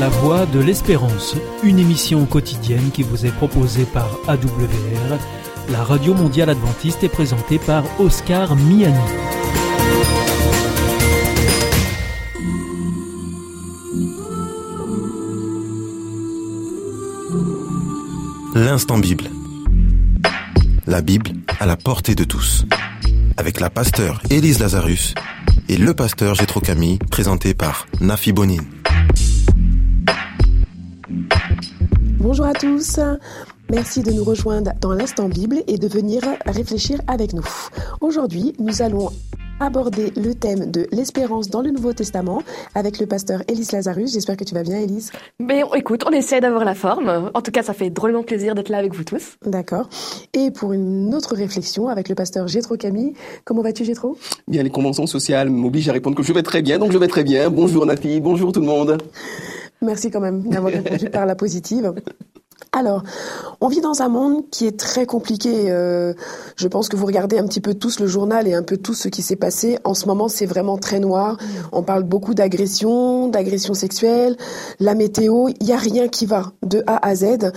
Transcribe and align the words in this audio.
La 0.00 0.08
Voix 0.08 0.46
de 0.46 0.60
l'Espérance, 0.60 1.36
une 1.62 1.78
émission 1.78 2.24
quotidienne 2.24 2.90
qui 2.90 3.02
vous 3.02 3.26
est 3.26 3.32
proposée 3.32 3.84
par 3.84 4.08
AWR, 4.28 5.18
la 5.68 5.84
radio 5.84 6.14
mondiale 6.14 6.48
adventiste 6.48 7.04
est 7.04 7.10
présentée 7.10 7.58
par 7.58 7.84
Oscar 8.00 8.56
Miani. 8.56 8.96
L'instant 18.54 18.96
Bible. 18.96 19.24
La 20.86 21.02
Bible 21.02 21.32
à 21.58 21.66
la 21.66 21.76
portée 21.76 22.14
de 22.14 22.24
tous. 22.24 22.64
Avec 23.36 23.60
la 23.60 23.68
pasteur 23.68 24.22
Élise 24.30 24.60
Lazarus 24.60 25.12
et 25.68 25.76
le 25.76 25.92
pasteur 25.92 26.34
Gétro 26.34 26.60
Camille, 26.60 26.98
présenté 27.10 27.52
par 27.52 27.86
Nafi 28.00 28.32
Bonine. 28.32 28.79
Bonjour 32.20 32.44
à 32.44 32.52
tous. 32.52 33.00
Merci 33.70 34.02
de 34.02 34.12
nous 34.12 34.24
rejoindre 34.24 34.72
dans 34.82 34.92
l'instant 34.92 35.30
Bible 35.30 35.62
et 35.66 35.78
de 35.78 35.88
venir 35.88 36.20
réfléchir 36.44 37.00
avec 37.06 37.32
nous. 37.32 37.46
Aujourd'hui, 38.02 38.52
nous 38.58 38.82
allons 38.82 39.08
aborder 39.58 40.12
le 40.16 40.34
thème 40.34 40.70
de 40.70 40.86
l'espérance 40.92 41.48
dans 41.48 41.62
le 41.62 41.70
Nouveau 41.70 41.94
Testament 41.94 42.42
avec 42.74 42.98
le 42.98 43.06
pasteur 43.06 43.42
Élise 43.48 43.72
Lazarus. 43.72 44.12
J'espère 44.12 44.36
que 44.36 44.44
tu 44.44 44.54
vas 44.54 44.62
bien, 44.62 44.80
Élise. 44.80 45.12
Mais 45.38 45.62
écoute, 45.74 46.04
on 46.06 46.10
essaie 46.10 46.42
d'avoir 46.42 46.66
la 46.66 46.74
forme. 46.74 47.30
En 47.32 47.40
tout 47.40 47.52
cas, 47.52 47.62
ça 47.62 47.72
fait 47.72 47.88
drôlement 47.88 48.22
plaisir 48.22 48.54
d'être 48.54 48.68
là 48.68 48.76
avec 48.76 48.94
vous 48.94 49.04
tous. 49.04 49.38
D'accord. 49.46 49.88
Et 50.34 50.50
pour 50.50 50.74
une 50.74 51.14
autre 51.14 51.34
réflexion 51.34 51.88
avec 51.88 52.10
le 52.10 52.14
pasteur 52.14 52.48
Gétro 52.48 52.76
Camille. 52.76 53.14
Comment 53.46 53.62
vas-tu, 53.62 53.86
Gétro? 53.86 54.18
Bien, 54.46 54.62
les 54.62 54.68
conventions 54.68 55.06
sociales 55.06 55.48
m'obligent 55.48 55.88
à 55.88 55.92
répondre 55.92 56.16
que 56.16 56.22
je 56.22 56.34
vais 56.34 56.42
très 56.42 56.60
bien, 56.60 56.78
donc 56.78 56.92
je 56.92 56.98
vais 56.98 57.08
très 57.08 57.24
bien. 57.24 57.48
Bonjour 57.48 57.86
Nafi, 57.86 58.20
bonjour 58.20 58.52
tout 58.52 58.60
le 58.60 58.66
monde. 58.66 58.98
Merci 59.82 60.10
quand 60.10 60.20
même 60.20 60.42
d'avoir 60.42 60.72
répondu 60.72 61.10
par 61.10 61.26
la 61.26 61.34
positive. 61.34 61.92
Alors, 62.72 63.02
on 63.60 63.68
vit 63.68 63.80
dans 63.80 64.02
un 64.02 64.08
monde 64.08 64.48
qui 64.50 64.66
est 64.66 64.78
très 64.78 65.04
compliqué. 65.04 65.70
Euh, 65.70 66.14
je 66.56 66.68
pense 66.68 66.88
que 66.88 66.96
vous 66.96 67.06
regardez 67.06 67.38
un 67.38 67.46
petit 67.46 67.60
peu 67.60 67.74
tous 67.74 67.98
le 67.98 68.06
journal 68.06 68.46
et 68.46 68.54
un 68.54 68.62
peu 68.62 68.76
tout 68.76 68.94
ce 68.94 69.08
qui 69.08 69.22
s'est 69.22 69.36
passé. 69.36 69.78
En 69.84 69.94
ce 69.94 70.06
moment, 70.06 70.28
c'est 70.28 70.46
vraiment 70.46 70.78
très 70.78 71.00
noir. 71.00 71.36
On 71.72 71.82
parle 71.82 72.04
beaucoup 72.04 72.34
d'agression, 72.34 73.28
d'agression 73.28 73.74
sexuelle, 73.74 74.36
la 74.78 74.94
météo. 74.94 75.48
Il 75.60 75.66
n'y 75.66 75.72
a 75.72 75.78
rien 75.78 76.08
qui 76.08 76.26
va 76.26 76.52
de 76.64 76.84
A 76.86 77.04
à 77.04 77.14
Z. 77.14 77.50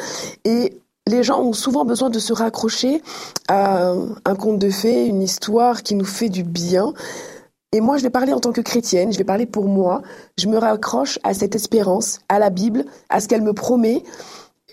Et 0.46 0.80
les 1.06 1.22
gens 1.22 1.42
ont 1.42 1.54
souvent 1.54 1.86
besoin 1.86 2.10
de 2.10 2.20
se 2.20 2.34
raccrocher 2.34 3.02
à 3.50 3.94
un 4.26 4.36
conte 4.36 4.58
de 4.58 4.70
fées, 4.70 5.06
une 5.06 5.22
histoire 5.22 5.84
qui 5.84 5.96
nous 5.96 6.06
fait 6.06 6.30
du 6.30 6.44
bien. 6.44 6.94
Et 7.74 7.82
moi, 7.82 7.98
je 7.98 8.04
vais 8.04 8.10
parler 8.10 8.32
en 8.32 8.40
tant 8.40 8.52
que 8.52 8.62
chrétienne, 8.62 9.12
je 9.12 9.18
vais 9.18 9.24
parler 9.24 9.46
pour 9.46 9.66
moi. 9.66 10.02
Je 10.38 10.48
me 10.48 10.58
raccroche 10.58 11.20
à 11.24 11.34
cette 11.34 11.56
espérance, 11.56 12.20
à 12.30 12.40
la 12.40 12.50
Bible, 12.50 12.86
à 13.10 13.20
ce 13.20 13.28
qu'elle 13.28 13.42
me 13.42 13.54
promet 13.54 14.04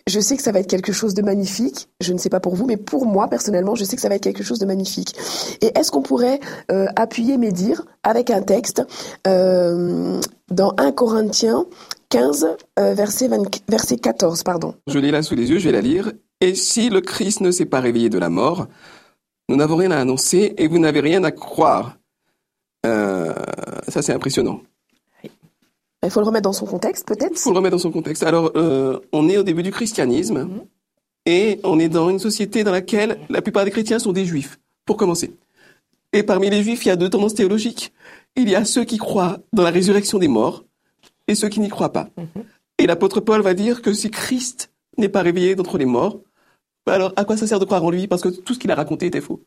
je 0.07 0.19
sais 0.19 0.37
que 0.37 0.43
ça 0.43 0.53
va 0.53 0.61
être 0.61 0.67
quelque 0.67 0.93
chose 0.93 1.15
de 1.15 1.23
magnifique. 1.23 1.89
Je 2.01 2.13
ne 2.13 2.19
sais 2.19 2.29
pas 2.29 2.41
pour 2.41 2.55
vous, 2.55 2.67
mais 2.67 2.77
pour 2.77 3.07
moi, 3.07 3.29
personnellement, 3.29 3.75
je 3.75 3.85
sais 3.85 3.97
que 3.97 4.03
ça 4.03 4.09
va 4.09 4.17
être 4.17 4.23
quelque 4.23 4.43
chose 4.43 4.59
de 4.59 4.67
magnifique. 4.67 5.15
Et 5.61 5.71
est-ce 5.79 5.91
qu'on 5.91 6.03
pourrait 6.03 6.41
euh, 6.71 6.87
appuyer 6.97 7.37
mes 7.37 7.53
dires 7.53 7.85
avec 8.03 8.31
un 8.31 8.43
texte 8.43 8.83
euh, 9.27 10.21
dans 10.51 10.75
1 10.79 10.93
Corinthiens 10.93 11.67
15, 12.09 12.57
euh, 12.79 12.95
verset, 12.95 13.29
20, 13.29 13.63
verset 13.69 13.97
14, 13.97 14.43
pardon. 14.43 14.75
Je 14.89 14.99
l'ai 14.99 15.11
là 15.13 15.23
sous 15.23 15.37
les 15.37 15.51
yeux, 15.51 15.59
je 15.59 15.67
vais 15.67 15.73
la 15.73 15.81
lire. 15.81 16.13
Et 16.41 16.55
si 16.55 16.91
le 16.91 17.01
Christ 17.01 17.41
ne 17.41 17.51
s'est 17.51 17.67
pas 17.67 17.81
réveillé 17.81 18.09
de 18.09 18.19
la 18.19 18.31
mort, 18.31 18.67
nous 19.49 19.57
n'avons 19.57 19.77
rien 19.77 19.93
à 19.93 19.99
annoncer 19.99 20.55
et 20.59 20.67
vous 20.67 20.79
n'avez 20.79 21.01
rien 21.01 21.23
à 21.23 21.31
croire. 21.31 22.00
Ça, 22.85 24.03
c'est 24.03 24.13
impressionnant. 24.13 24.63
Il 26.03 26.11
faut 26.11 26.21
le 26.21 26.27
remettre 26.27 26.45
dans 26.45 26.55
son 26.55 26.65
contexte, 26.65 27.07
peut-être 27.07 27.33
Il 27.35 27.39
faut 27.39 27.51
le 27.51 27.57
remettre 27.57 27.77
dans 27.77 27.83
son 27.83 27.91
contexte. 27.91 28.23
Alors, 28.23 28.53
euh, 28.57 28.99
on 29.13 29.29
est 29.29 29.37
au 29.37 29.43
début 29.43 29.63
du 29.63 29.71
christianisme 29.71 30.45
Mhm. 30.45 30.61
et 31.27 31.61
on 31.63 31.79
est 31.79 31.91
dans 31.91 32.09
une 32.09 32.19
société 32.19 32.65
dans 32.65 32.73
laquelle 32.73 33.19
la 33.29 33.43
plupart 33.43 33.67
des 33.67 33.71
chrétiens 33.71 33.99
sont 33.99 34.13
des 34.13 34.25
juifs, 34.25 34.59
pour 34.87 34.97
commencer. 34.97 35.35
Et 36.15 36.23
parmi 36.23 36.49
les 36.49 36.63
juifs, 36.63 36.87
il 36.87 36.89
y 36.89 36.91
a 36.91 36.97
deux 36.97 37.11
tendances 37.11 37.35
théologiques. 37.35 37.93
Il 38.35 38.49
y 38.49 38.55
a 38.55 38.65
ceux 38.65 38.85
qui 38.85 38.97
croient 38.97 39.41
dans 39.53 39.63
la 39.63 39.71
résurrection 39.71 40.19
des 40.19 40.29
morts 40.29 40.65
et 41.29 41.35
ceux 41.35 41.49
qui 41.51 41.61
n'y 41.61 41.69
croient 41.69 41.93
pas. 41.93 42.09
Mhm. 42.17 42.45
Et 42.79 42.87
l'apôtre 42.87 43.21
Paul 43.21 43.43
va 43.43 43.53
dire 43.53 43.83
que 43.83 43.93
si 43.93 44.11
Christ 44.11 44.71
n'est 44.97 45.11
pas 45.11 45.21
réveillé 45.21 45.55
d'entre 45.55 45.77
les 45.77 45.85
morts, 45.85 46.19
bah 46.87 46.95
alors 46.95 47.13
à 47.17 47.27
quoi 47.27 47.37
ça 47.37 47.47
sert 47.47 47.59
de 47.61 47.67
croire 47.67 47.85
en 47.85 47.91
lui? 47.91 48.07
Parce 48.09 48.23
que 48.23 48.31
tout 48.31 48.55
ce 48.55 48.59
qu'il 48.59 48.71
a 48.71 48.75
raconté 48.75 49.05
était 49.07 49.21
faux. 49.21 49.43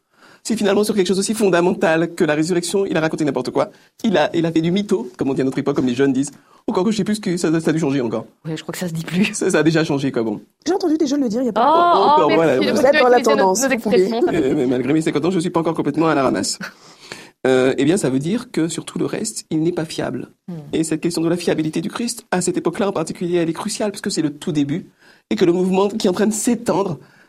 Si 0.46 0.58
finalement 0.58 0.84
sur 0.84 0.94
quelque 0.94 1.08
chose 1.08 1.20
aussi 1.20 1.34
fondamental 1.34 2.14
que 2.16 2.26
la 2.26 2.36
résurrection, 2.36 2.86
il 2.86 2.98
a 2.98 3.00
raconté 3.00 3.24
n'importe 3.24 3.52
quoi, 3.52 3.70
il 4.04 4.18
a, 4.18 4.30
il 4.36 4.46
a 4.46 4.52
fait 4.52 4.60
du 4.60 4.72
mytho, 4.72 5.10
comme 5.18 5.30
on 5.30 5.34
dit 5.34 5.40
à 5.40 5.46
notre 5.46 5.58
époque, 5.58 5.78
comme 5.78 5.86
les 5.86 5.96
jeunes 5.96 6.12
disent. 6.12 6.32
Encore 6.68 6.84
que 6.84 6.92
je 6.92 6.98
sais 6.98 7.06
plus 7.06 7.22
que 7.22 7.38
ça, 7.38 7.58
ça 7.62 7.70
a 7.70 7.74
dû 7.74 7.80
changer 7.80 8.02
encore. 8.02 8.26
Oui, 8.44 8.52
je 8.58 8.62
crois 8.62 8.74
que 8.74 8.78
ça 8.78 8.90
se 8.90 8.94
dit 8.94 9.06
plus. 9.06 9.34
Ça, 9.34 9.50
ça 9.50 9.60
a 9.60 9.64
déjà 9.64 9.86
changé, 9.86 10.12
quoi, 10.12 10.22
bon. 10.24 10.42
J'ai 10.68 10.74
entendu 10.74 10.98
des 10.98 11.08
jeunes 11.08 11.22
le 11.22 11.30
dire 11.30 11.42
il 11.42 11.46
y 11.46 11.50
a 11.50 11.54
pas 11.54 11.94
oh, 11.96 12.00
oh, 12.20 12.22
oh, 12.26 12.36
voilà, 12.36 12.60
merci. 12.60 12.72
vous 12.72 12.86
êtes 12.86 13.02
dans 13.02 13.08
la 13.08 13.20
nos- 13.20 13.24
tendance, 13.24 13.64
Nos 13.70 14.34
Euh, 14.34 14.54
mais 14.56 14.66
malgré 14.66 14.92
mes 14.92 15.02
50 15.02 15.24
ans, 15.24 15.32
je 15.32 15.40
suis 15.40 15.50
pas 15.50 15.62
encore 15.62 15.76
complètement 15.76 16.10
à 16.10 16.16
la 16.16 16.24
ramasse. 16.24 16.60
Euh, 17.48 17.74
eh 17.78 17.86
bien, 17.86 17.96
ça 17.96 18.10
veut 18.10 18.20
dire 18.20 18.52
que 18.52 18.68
sur 18.68 18.84
tout 18.84 19.00
le 19.00 19.06
reste, 19.06 19.46
il 19.50 19.64
n'est 19.64 19.72
pas 19.72 19.86
fiable. 19.86 20.30
Et 20.74 20.84
cette 20.84 21.02
question 21.02 21.22
de 21.22 21.30
la 21.30 21.38
fiabilité 21.38 21.80
du 21.80 21.90
Christ, 21.90 22.26
à 22.32 22.42
cette 22.42 22.58
époque-là 22.58 22.90
en 22.90 22.94
particulier, 22.94 23.38
elle 23.38 23.50
est 23.50 23.54
cruciale 23.54 23.92
puisque 23.92 24.12
c'est 24.12 24.22
le 24.22 24.34
tout 24.34 24.52
début 24.52 24.88
et 25.30 25.36
que 25.36 25.46
le 25.46 25.52
mouvement 25.54 25.88
qui 25.90 26.08
est 26.08 26.10
en 26.10 26.14
train 26.14 26.28
de 26.28 26.34
s'étendre 26.34 27.00
c'est 27.00 27.23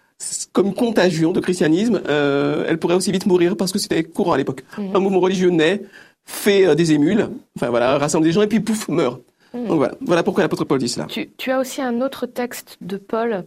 comme 0.53 0.75
contagion 0.75 1.33
de 1.33 1.41
christianisme, 1.41 2.01
euh, 2.09 2.65
elle 2.69 2.79
pourrait 2.79 2.95
aussi 2.95 3.11
vite 3.13 3.27
mourir 3.27 3.57
parce 3.57 3.73
que 3.73 3.79
c'était 3.79 4.05
courant 4.05 4.33
à 4.33 4.37
l'époque. 4.37 4.65
Un 4.79 4.99
mouvement 5.01 5.21
religieux 5.21 5.51
naît, 5.51 5.83
fait 6.25 6.67
euh, 6.67 6.75
des 6.75 6.93
émules, 6.93 7.29
enfin 7.57 7.69
voilà, 7.71 7.99
rassemble 7.99 8.25
des 8.25 8.33
gens 8.33 8.43
et 8.43 8.47
puis 8.47 8.61
pouf, 8.61 8.89
meurt. 8.89 9.21
Donc 9.53 9.77
voilà, 9.77 9.95
voilà 10.01 10.23
pourquoi 10.25 10.43
l'apôtre 10.43 10.65
Paul 10.65 10.79
dit 10.79 10.89
cela. 10.89 11.07
Tu, 11.07 11.31
tu 11.37 11.51
as 11.53 11.61
aussi 11.61 11.81
un 11.81 12.01
autre 12.01 12.27
texte 12.27 12.77
de 12.81 12.97
Paul 12.97 13.45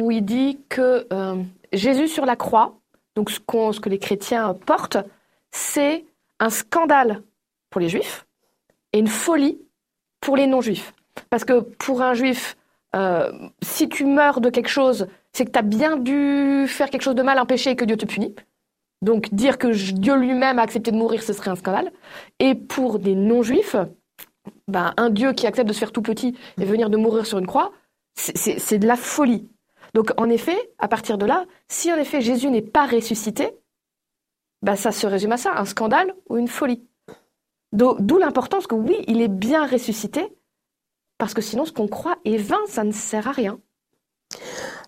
où 0.00 0.10
il 0.10 0.24
dit 0.24 0.58
que 0.70 1.06
euh, 1.12 1.36
Jésus 1.72 2.08
sur 2.08 2.24
la 2.24 2.36
croix, 2.36 2.78
donc 3.14 3.30
ce, 3.30 3.40
qu'on- 3.40 3.72
ce 3.72 3.80
que 3.80 3.88
les 3.90 3.98
chrétiens 3.98 4.54
portent, 4.54 4.96
c'est 5.50 6.04
un 6.38 6.48
scandale 6.48 7.22
pour 7.68 7.80
les 7.80 7.88
juifs 7.90 8.26
et 8.94 8.98
une 9.00 9.06
folie 9.08 9.58
pour 10.20 10.36
les 10.36 10.46
non-juifs. 10.46 10.94
Parce 11.28 11.44
que 11.44 11.60
pour 11.60 12.00
un 12.02 12.14
juif, 12.14 12.56
si 13.62 13.88
tu 13.88 14.04
meurs 14.06 14.40
de 14.40 14.48
quelque 14.50 14.68
chose, 14.70 15.06
c'est 15.32 15.44
que 15.44 15.50
tu 15.50 15.58
as 15.58 15.62
bien 15.62 15.96
dû 15.96 16.66
faire 16.68 16.90
quelque 16.90 17.02
chose 17.02 17.14
de 17.14 17.22
mal, 17.22 17.38
un 17.38 17.46
péché 17.46 17.70
et 17.70 17.76
que 17.76 17.84
Dieu 17.84 17.96
te 17.96 18.06
punit. 18.06 18.34
Donc 19.02 19.32
dire 19.32 19.58
que 19.58 19.68
Dieu 19.92 20.16
lui-même 20.16 20.58
a 20.58 20.62
accepté 20.62 20.90
de 20.90 20.96
mourir, 20.96 21.22
ce 21.22 21.32
serait 21.32 21.50
un 21.50 21.56
scandale. 21.56 21.90
Et 22.38 22.54
pour 22.54 22.98
des 22.98 23.14
non-juifs, 23.14 23.76
ben, 24.68 24.92
un 24.96 25.10
Dieu 25.10 25.32
qui 25.32 25.46
accepte 25.46 25.68
de 25.68 25.72
se 25.72 25.78
faire 25.78 25.92
tout 25.92 26.02
petit 26.02 26.36
et 26.60 26.64
venir 26.64 26.90
de 26.90 26.96
mourir 26.96 27.24
sur 27.26 27.38
une 27.38 27.46
croix, 27.46 27.72
c'est- 28.14 28.78
de 28.78 28.86
la 28.86 28.96
folie. 28.96 29.48
Donc 29.94 30.12
en 30.18 30.28
effet, 30.28 30.58
à 30.78 30.88
partir 30.88 31.16
de 31.18 31.26
là, 31.26 31.46
si 31.68 31.92
en 31.92 31.96
effet 31.96 32.20
Jésus 32.20 32.50
n'est 32.50 32.60
pas 32.62 32.86
ressuscité, 32.86 33.50
ben, 34.62 34.76
ça 34.76 34.92
se 34.92 35.06
résume 35.06 35.32
à 35.32 35.36
ça, 35.38 35.52
un 35.58 35.64
scandale 35.64 36.14
ou 36.28 36.36
une 36.36 36.48
folie. 36.48 36.84
Do- 37.72 37.96
D'où 38.00 38.18
l'importance 38.18 38.66
que 38.66 38.74
oui, 38.74 38.96
il 39.06 39.22
est 39.22 39.28
bien 39.28 39.66
ressuscité, 39.66 40.28
parce 41.18 41.32
que 41.34 41.40
sinon 41.40 41.64
ce 41.64 41.72
qu'on 41.72 41.88
croit 41.88 42.18
est 42.24 42.36
vain, 42.36 42.60
ça 42.66 42.84
ne 42.84 42.92
sert 42.92 43.28
à 43.28 43.32
rien. 43.32 43.58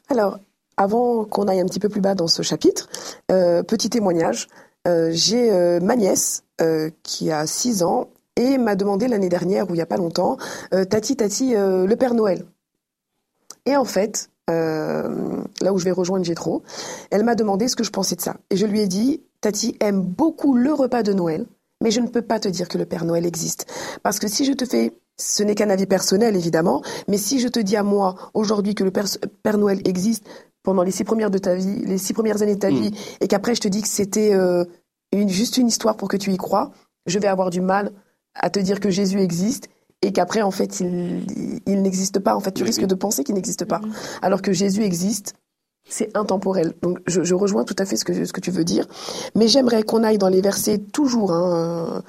Alors, 0.09 0.39
avant 0.77 1.25
qu'on 1.25 1.49
aille 1.49 1.61
un 1.61 1.67
petit 1.67 1.81
peu 1.81 1.89
plus 1.89 2.01
bas 2.01 2.15
dans 2.15 2.29
ce 2.29 2.43
chapitre, 2.43 2.89
euh, 3.31 3.63
petit 3.63 3.91
témoignage. 3.91 4.49
Euh, 4.89 5.11
J'ai 5.13 5.53
euh, 5.53 5.81
ma 5.81 5.97
nièce 5.97 6.45
qui 7.03 7.33
a 7.33 7.45
6 7.45 7.83
ans 7.83 8.11
et 8.37 8.57
m'a 8.57 8.77
demandé 8.77 9.09
l'année 9.09 9.29
dernière, 9.29 9.69
ou 9.69 9.71
il 9.71 9.79
n'y 9.79 9.83
a 9.83 9.87
pas 9.87 9.97
longtemps, 9.97 10.37
Tati, 10.71 11.17
Tati, 11.17 11.55
le 11.55 11.95
Père 11.97 12.15
Noël. 12.15 12.45
Et 13.67 13.77
en 13.77 13.85
fait, 13.85 14.31
là 14.47 15.73
où 15.73 15.79
je 15.79 15.85
vais 15.85 15.91
rejoindre 15.91 16.25
Gétro, 16.25 16.63
elle 17.11 17.25
m'a 17.25 17.35
demandé 17.35 17.67
ce 17.67 17.75
que 17.75 17.83
je 17.83 17.91
pensais 17.91 18.15
de 18.15 18.21
ça. 18.21 18.37
Et 18.51 18.57
je 18.57 18.65
lui 18.65 18.81
ai 18.81 18.87
dit, 18.87 19.25
Tati 19.41 19.77
aime 19.81 20.03
beaucoup 20.03 20.55
le 20.55 20.73
repas 20.73 21.03
de 21.03 21.13
Noël, 21.13 21.47
mais 21.83 21.91
je 21.91 22.01
ne 22.01 22.07
peux 22.07 22.23
pas 22.23 22.39
te 22.39 22.47
dire 22.47 22.69
que 22.69 22.79
le 22.79 22.87
Père 22.87 23.05
Noël 23.05 23.27
existe. 23.27 23.67
Parce 24.05 24.21
que 24.21 24.29
si 24.29 24.45
je 24.45 24.53
te 24.53 24.65
fais, 24.65 24.95
ce 25.19 25.43
n'est 25.43 25.55
qu'un 25.55 25.71
avis 25.71 25.87
personnel 25.87 26.37
évidemment, 26.37 26.83
mais 27.09 27.19
si 27.19 27.39
je 27.41 27.49
te 27.49 27.61
dis 27.61 27.77
à 27.77 27.83
moi 27.83 28.15
aujourd'hui 28.35 28.75
que 28.75 28.85
le 28.85 28.91
Père, 28.91 29.07
Père 29.43 29.59
Noël 29.59 29.81
existe 29.85 30.25
pendant 30.63 30.83
les 30.83 30.91
six 30.93 31.05
premières 31.05 31.31
de 31.31 31.39
ta 31.39 31.55
vie, 31.55 31.85
les 31.87 31.99
six 31.99 32.13
premières 32.13 32.41
années 32.43 32.55
de 32.55 32.61
ta 32.61 32.71
Mm. 32.71 32.75
vie, 32.81 32.91
et 33.21 33.29
qu'après 33.29 33.55
je 33.55 33.61
te 33.61 33.69
dis 33.69 33.83
que 33.83 33.89
c'était 33.89 34.33
euh, 34.33 34.65
une, 35.13 35.29
juste 35.29 35.57
une 35.59 35.69
histoire 35.69 35.97
pour 35.97 36.09
que 36.09 36.17
tu 36.17 36.33
y 36.33 36.37
crois, 36.37 36.71
je 37.07 37.19
vais 37.19 37.29
avoir 37.29 37.51
du 37.51 37.61
mal 37.61 37.93
à 38.35 38.49
te 38.51 38.59
dire 38.61 38.81
que 38.81 38.89
Jésus 38.91 39.21
existe 39.21 39.69
et 40.03 40.13
qu'après 40.13 40.43
en 40.43 40.51
fait 40.51 40.81
il, 40.81 41.25
il 41.67 41.83
n'existe 41.83 42.19
pas. 42.19 42.35
En 42.35 42.41
fait, 42.41 42.53
tu 42.53 42.63
Oui, 42.63 42.69
risques 42.69 42.81
oui. 42.83 42.87
de 42.87 42.95
penser 42.95 43.23
qu'il 43.25 43.35
n'existe 43.35 43.65
pas, 43.65 43.81
alors 44.23 44.41
que 44.43 44.53
Jésus 44.53 44.83
existe. 44.83 45.35
C'est 45.89 46.17
intemporel. 46.17 46.73
Donc 46.83 46.99
je, 47.07 47.35
rejoins 47.35 47.65
tout 47.65 47.77
à 47.79 47.85
fait 47.85 47.97
ce 47.97 48.05
que, 48.05 48.41
tu 48.41 48.51
veux 48.51 48.65
dire. 48.65 48.87
Mais 49.35 49.49
j'aimerais 49.49 49.83
qu'on 49.83 50.05
aille 50.05 50.19
dans 50.19 50.29
les 50.29 50.41
versets 50.41 50.79
toujours, 50.79 51.33
hein, 51.33 52.03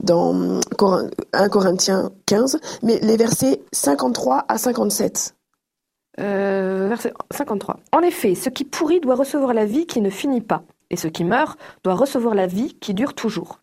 dans 0.00 0.60
Corin- 0.76 1.08
1 1.32 1.48
Corinthiens 1.48 2.10
15, 2.26 2.58
mais 2.82 2.98
les 3.00 3.16
versets 3.16 3.62
53 3.72 4.44
à 4.48 4.58
57. 4.58 5.34
Euh, 6.20 6.88
verset 6.88 7.14
53. 7.30 7.78
En 7.92 8.00
effet, 8.00 8.34
ce 8.34 8.50
qui 8.50 8.64
pourrit 8.64 9.00
doit 9.00 9.14
recevoir 9.14 9.54
la 9.54 9.64
vie 9.64 9.86
qui 9.86 10.00
ne 10.00 10.10
finit 10.10 10.42
pas, 10.42 10.62
et 10.90 10.96
ce 10.96 11.08
qui 11.08 11.24
meurt 11.24 11.58
doit 11.84 11.94
recevoir 11.94 12.34
la 12.34 12.46
vie 12.46 12.74
qui 12.80 12.92
dure 12.92 13.14
toujours. 13.14 13.60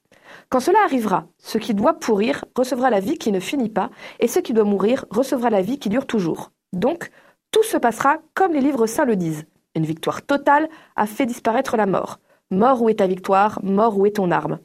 Quand 0.49 0.59
cela 0.59 0.79
arrivera, 0.83 1.27
ce 1.37 1.59
qui 1.59 1.75
doit 1.75 1.93
pourrir 1.93 2.45
recevra 2.55 2.89
la 2.89 2.99
vie 2.99 3.19
qui 3.19 3.31
ne 3.31 3.39
finit 3.39 3.69
pas, 3.69 3.91
et 4.19 4.27
ce 4.27 4.39
qui 4.39 4.53
doit 4.53 4.63
mourir 4.63 5.05
recevra 5.11 5.51
la 5.51 5.61
vie 5.61 5.77
qui 5.77 5.89
dure 5.89 6.07
toujours. 6.07 6.51
Donc, 6.73 7.11
tout 7.51 7.63
se 7.63 7.77
passera 7.77 8.17
comme 8.33 8.53
les 8.53 8.61
livres 8.61 8.87
saints 8.87 9.05
le 9.05 9.15
disent. 9.15 9.45
Une 9.75 9.85
victoire 9.85 10.21
totale 10.21 10.69
a 10.95 11.05
fait 11.05 11.25
disparaître 11.25 11.77
la 11.77 11.85
mort. 11.85 12.19
Mort, 12.51 12.81
où 12.81 12.89
est 12.89 12.95
ta 12.95 13.07
victoire? 13.07 13.59
Mort, 13.63 13.97
où 13.97 14.05
est 14.05 14.15
ton 14.15 14.31
arme? 14.31 14.59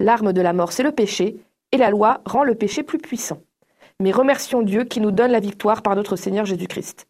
L'arme 0.00 0.32
de 0.32 0.40
la 0.40 0.52
mort, 0.52 0.72
c'est 0.72 0.82
le 0.82 0.92
péché, 0.92 1.38
et 1.72 1.76
la 1.76 1.90
loi 1.90 2.20
rend 2.24 2.44
le 2.44 2.54
péché 2.54 2.82
plus 2.82 2.98
puissant. 2.98 3.40
Mais 4.00 4.12
remercions 4.12 4.62
Dieu 4.62 4.84
qui 4.84 5.00
nous 5.00 5.10
donne 5.10 5.32
la 5.32 5.40
victoire 5.40 5.82
par 5.82 5.96
notre 5.96 6.16
Seigneur 6.16 6.44
Jésus-Christ. 6.44 7.06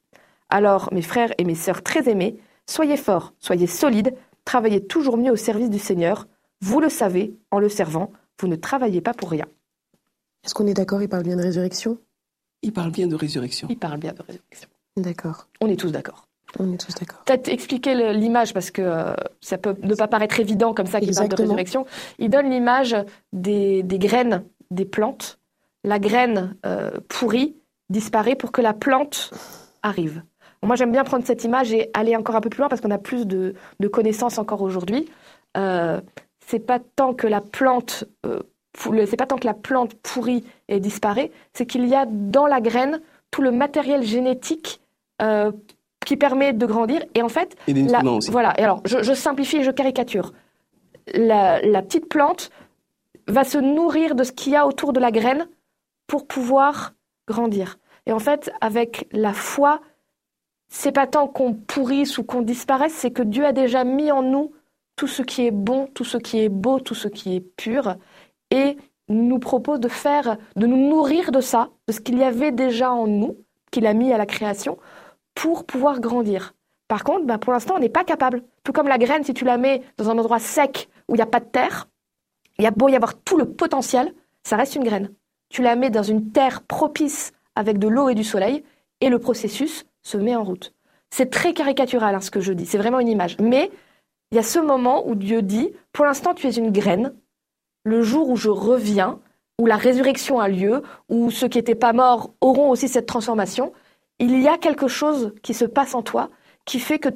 Alors, 0.49 0.89
mes 0.93 1.03
frères 1.03 1.33
et 1.39 1.45
mes 1.45 1.55
sœurs 1.55 1.83
très 1.83 2.09
aimés, 2.09 2.39
soyez 2.67 2.97
forts, 2.97 3.33
soyez 3.39 3.67
solides, 3.67 4.15
travaillez 4.45 4.87
toujours 4.87 5.17
mieux 5.17 5.33
au 5.33 5.37
service 5.37 5.71
du 5.71 5.79
Seigneur. 5.79 6.27
Vous 6.61 6.81
le 6.81 6.89
savez, 6.89 7.35
en 7.51 7.59
le 7.59 7.69
servant, 7.69 8.13
vous 8.41 8.49
ne 8.49 8.57
travaillez 8.57 9.01
pas 9.01 9.15
pour 9.15 9.31
rien. 9.31 9.47
Est-ce 10.45 10.55
qu'on 10.55 10.67
est 10.67 10.75
d'accord? 10.75 11.03
Il 11.03 11.09
parle 11.09 11.25
bien 11.25 11.37
de 11.37 11.43
résurrection? 11.43 11.99
Il 12.63 12.73
parle 12.73 12.91
bien 12.91 13.09
de 13.09 13.17
résurrection. 13.17 13.67
Il 13.69 13.79
parle 13.79 13.99
bien 13.99 14.13
de 14.13 14.23
résurrection. 14.23 14.69
D'accord. 14.97 15.49
On 15.61 15.69
est 15.69 15.77
tous 15.77 15.93
d'accord. 15.93 16.27
On 16.59 16.73
est 16.73 16.79
tous 16.79 16.95
d'accord. 16.95 17.23
Peut-être 17.25 17.49
expliquer 17.49 18.13
l'image 18.15 18.55
parce 18.55 18.71
que 18.71 18.83
euh, 18.83 19.15
ça 19.41 19.59
peut 19.59 19.77
ne 19.83 19.95
pas 19.95 20.09
paraître 20.09 20.41
évident 20.41 20.73
comme 20.73 20.87
ça 20.87 21.01
qu'il 21.01 21.15
parle 21.15 21.29
de 21.29 21.37
résurrection. 21.37 21.87
Il 22.19 22.31
donne 22.31 22.51
l'image 22.51 22.97
des, 23.33 23.83
des 23.83 23.99
graines 23.99 24.45
des 24.71 24.85
plantes. 24.85 25.39
La 25.85 25.99
graine 25.99 26.57
euh, 26.65 26.91
pourrie 27.09 27.57
disparaît 27.91 28.37
pour 28.37 28.53
que 28.53 28.61
la 28.61 28.73
plante 28.73 29.31
arrive. 29.83 30.23
Moi, 30.63 30.75
j'aime 30.75 30.91
bien 30.91 31.05
prendre 31.05 31.25
cette 31.25 31.45
image 31.45 31.73
et 31.73 31.91
aller 31.95 32.17
encore 32.17 32.35
un 32.35 32.41
peu 32.41 32.49
plus 32.49 32.59
loin 32.59 32.69
parce 32.69 32.81
qu'on 32.81 32.91
a 32.91 32.99
plus 32.99 33.27
de, 33.27 33.55
de 33.79 33.89
connaissances 33.89 34.39
encore 34.39 34.63
aujourd'hui. 34.63 35.09
Euh, 35.57 36.01
c'est 36.45 36.61
pas 36.61 36.81
tant 36.81 37.15
que 37.15 37.27
la 37.27 37.41
plante, 37.41 38.05
euh, 38.25 38.41
c'est 38.75 39.17
pas 39.17 39.27
tant 39.27 39.37
que 39.37 39.47
la 39.47 39.55
plante 39.55 39.95
pourrit 39.95 40.45
et 40.69 40.81
disparaît, 40.81 41.31
c'est 41.53 41.67
qu'il 41.67 41.87
y 41.87 41.95
a 41.95 42.07
dans 42.07 42.47
la 42.47 42.61
graine 42.61 43.01
tout 43.31 43.43
le 43.43 43.53
matériel 43.53 44.03
génétique 44.03 44.81
euh, 45.23 45.53
qui 46.05 46.17
permet 46.17 46.53
de 46.53 46.67
grandir. 46.67 47.03
Et 47.15 47.23
en 47.23 47.29
fait, 47.29 47.57
Et 47.67 47.75
la- 47.89 48.01
voilà. 48.31 48.55
Et 48.59 48.63
alors, 48.63 48.81
je, 48.85 49.03
je 49.03 49.13
simplifie 49.13 49.59
et 49.59 49.63
je 49.63 49.71
caricature. 49.71 50.33
La, 51.15 51.61
la 51.63 51.83
petite 51.83 52.09
plante 52.09 52.51
va 53.29 53.45
se 53.45 53.59
nourrir 53.59 54.15
de 54.15 54.25
ce 54.25 54.33
qu'il 54.33 54.53
y 54.53 54.57
a 54.57 54.67
autour 54.67 54.93
de 54.93 55.01
la 55.01 55.11
graine 55.11 55.49
pour 56.07 56.27
pouvoir 56.27 56.95
grandir. 57.27 57.79
Et 58.07 58.13
en 58.13 58.19
fait, 58.21 58.51
avec 58.61 59.09
la 59.13 59.33
foi, 59.33 59.81
c'est 60.69 60.93
pas 60.93 61.07
tant 61.07 61.27
qu'on 61.27 61.55
pourrisse 61.55 62.19
ou 62.19 62.25
qu'on 62.25 62.43
disparaisse, 62.43 62.93
c'est 62.93 63.11
que 63.11 63.23
Dieu 63.23 63.45
a 63.45 63.53
déjà 63.53 63.85
mis 63.85 64.11
en 64.13 64.23
nous 64.23 64.53
tout 64.97 65.07
ce 65.09 65.23
qui 65.23 65.47
est 65.47 65.51
bon, 65.51 65.89
tout 65.93 66.05
ce 66.05 66.19
qui 66.19 66.41
est 66.41 66.49
beau, 66.49 66.81
tout 66.81 66.95
ce 66.95 67.09
qui 67.09 67.37
est 67.37 67.41
pur, 67.41 67.97
et 68.51 68.77
nous 69.09 69.39
propose 69.39 69.79
de 69.81 69.89
faire, 69.89 70.37
de 70.57 70.67
nous 70.67 70.89
nourrir 70.89 71.31
de 71.33 71.41
ça, 71.41 71.69
de 71.87 71.93
ce 71.93 72.01
qu'il 72.01 72.19
y 72.19 72.25
avait 72.25 72.51
déjà 72.53 72.93
en 72.93 73.07
nous, 73.07 73.37
qu'il 73.71 73.87
a 73.87 73.93
mis 73.93 74.13
à 74.13 74.19
la 74.19 74.27
création, 74.27 74.79
pour 75.37 75.67
pouvoir 75.67 76.01
grandir. 76.01 76.55
Par 76.89 77.05
contre, 77.05 77.27
ben, 77.27 77.39
pour 77.39 77.53
l'instant, 77.53 77.75
on 77.77 77.79
n'est 77.79 77.89
pas 77.89 78.05
capable. 78.05 78.43
Tout 78.65 78.73
comme 78.73 78.89
la 78.89 78.99
graine, 78.99 79.23
si 79.23 79.35
tu 79.35 79.45
la 79.45 79.59
mets 79.59 79.83
dans 79.99 80.11
un 80.11 80.19
endroit 80.19 80.41
sec 80.41 80.89
où 81.09 81.15
il 81.15 81.19
n'y 81.19 81.23
a 81.23 81.27
pas 81.27 81.41
de 81.41 81.45
terre, 81.45 81.89
il 82.59 82.65
y 82.65 82.67
a 82.67 82.71
beau 82.73 82.89
y 82.89 82.97
avoir 82.97 83.15
tout 83.23 83.37
le 83.37 83.45
potentiel, 83.45 84.15
ça 84.43 84.57
reste 84.57 84.75
une 84.75 84.85
graine. 84.85 85.13
Tu 85.51 85.63
la 85.63 85.77
mets 85.77 85.91
dans 85.91 86.03
une 86.03 86.33
terre 86.33 86.63
propice 86.63 87.33
avec 87.55 87.79
de 87.79 87.87
l'eau 87.87 88.09
et 88.09 88.15
du 88.15 88.25
soleil, 88.25 88.65
et 89.01 89.09
le 89.09 89.19
processus 89.19 89.85
se 90.03 90.17
met 90.17 90.35
en 90.35 90.43
route. 90.43 90.75
C'est 91.11 91.31
très 91.31 91.53
caricatural 91.53 92.15
hein, 92.15 92.21
ce 92.21 92.31
que 92.31 92.41
je 92.41 92.53
dis, 92.53 92.67
c'est 92.67 92.79
vraiment 92.79 93.01
une 93.01 93.09
image. 93.09 93.37
Mais 93.39 93.71
il 94.31 94.37
y 94.37 94.39
a 94.39 94.43
ce 94.43 94.59
moment 94.59 95.07
où 95.07 95.15
Dieu 95.15 95.43
dit, 95.43 95.71
pour 95.93 96.07
l'instant 96.07 96.35
tu 96.35 96.47
es 96.47 96.51
une 96.51 96.73
graine, 96.73 97.15
le 97.85 98.03
jour 98.03 98.31
où 98.31 98.37
je 98.37 98.49
reviens, 98.49 99.21
où 99.61 99.67
la 99.67 99.77
résurrection 99.77 100.41
a 100.41 100.49
lieu, 100.49 100.83
où 101.09 101.31
ceux 101.31 101.49
qui 101.49 101.59
n'étaient 101.59 101.75
pas 101.75 101.93
morts 101.93 102.35
auront 102.41 102.71
aussi 102.71 102.89
cette 102.89 103.07
transformation, 103.07 103.73
il 104.19 104.41
y 104.41 104.49
a 104.49 104.59
quelque 104.59 104.89
chose 104.89 105.35
qui 105.43 105.55
se 105.55 105.65
passe 105.65 105.95
en 105.95 106.03
toi 106.03 106.31
qui 106.65 106.81
fait 106.81 106.99
que 106.99 107.09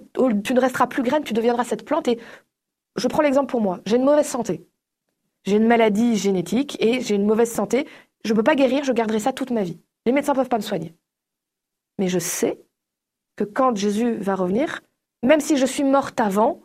tu 0.44 0.54
ne 0.54 0.60
resteras 0.60 0.86
plus 0.86 1.02
graine, 1.02 1.24
tu 1.24 1.34
deviendras 1.34 1.64
cette 1.64 1.84
plante. 1.84 2.08
Et 2.08 2.18
je 2.96 3.08
prends 3.08 3.22
l'exemple 3.22 3.50
pour 3.50 3.60
moi, 3.60 3.80
j'ai 3.84 3.96
une 3.96 4.04
mauvaise 4.04 4.26
santé. 4.28 4.66
J'ai 5.44 5.56
une 5.56 5.66
maladie 5.66 6.16
génétique 6.16 6.76
et 6.80 7.00
j'ai 7.00 7.14
une 7.14 7.26
mauvaise 7.26 7.50
santé. 7.50 7.86
Je 8.24 8.32
ne 8.32 8.36
peux 8.36 8.42
pas 8.42 8.54
guérir, 8.54 8.84
je 8.84 8.92
garderai 8.92 9.18
ça 9.18 9.32
toute 9.32 9.50
ma 9.50 9.62
vie. 9.62 9.80
Les 10.06 10.12
médecins 10.12 10.32
ne 10.32 10.38
peuvent 10.38 10.48
pas 10.48 10.58
me 10.58 10.62
soigner. 10.62 10.94
Mais 11.98 12.08
je 12.08 12.18
sais 12.18 12.60
que 13.36 13.44
quand 13.44 13.74
Jésus 13.76 14.16
va 14.16 14.34
revenir, 14.34 14.82
même 15.22 15.40
si 15.40 15.56
je 15.56 15.66
suis 15.66 15.84
morte 15.84 16.20
avant, 16.20 16.62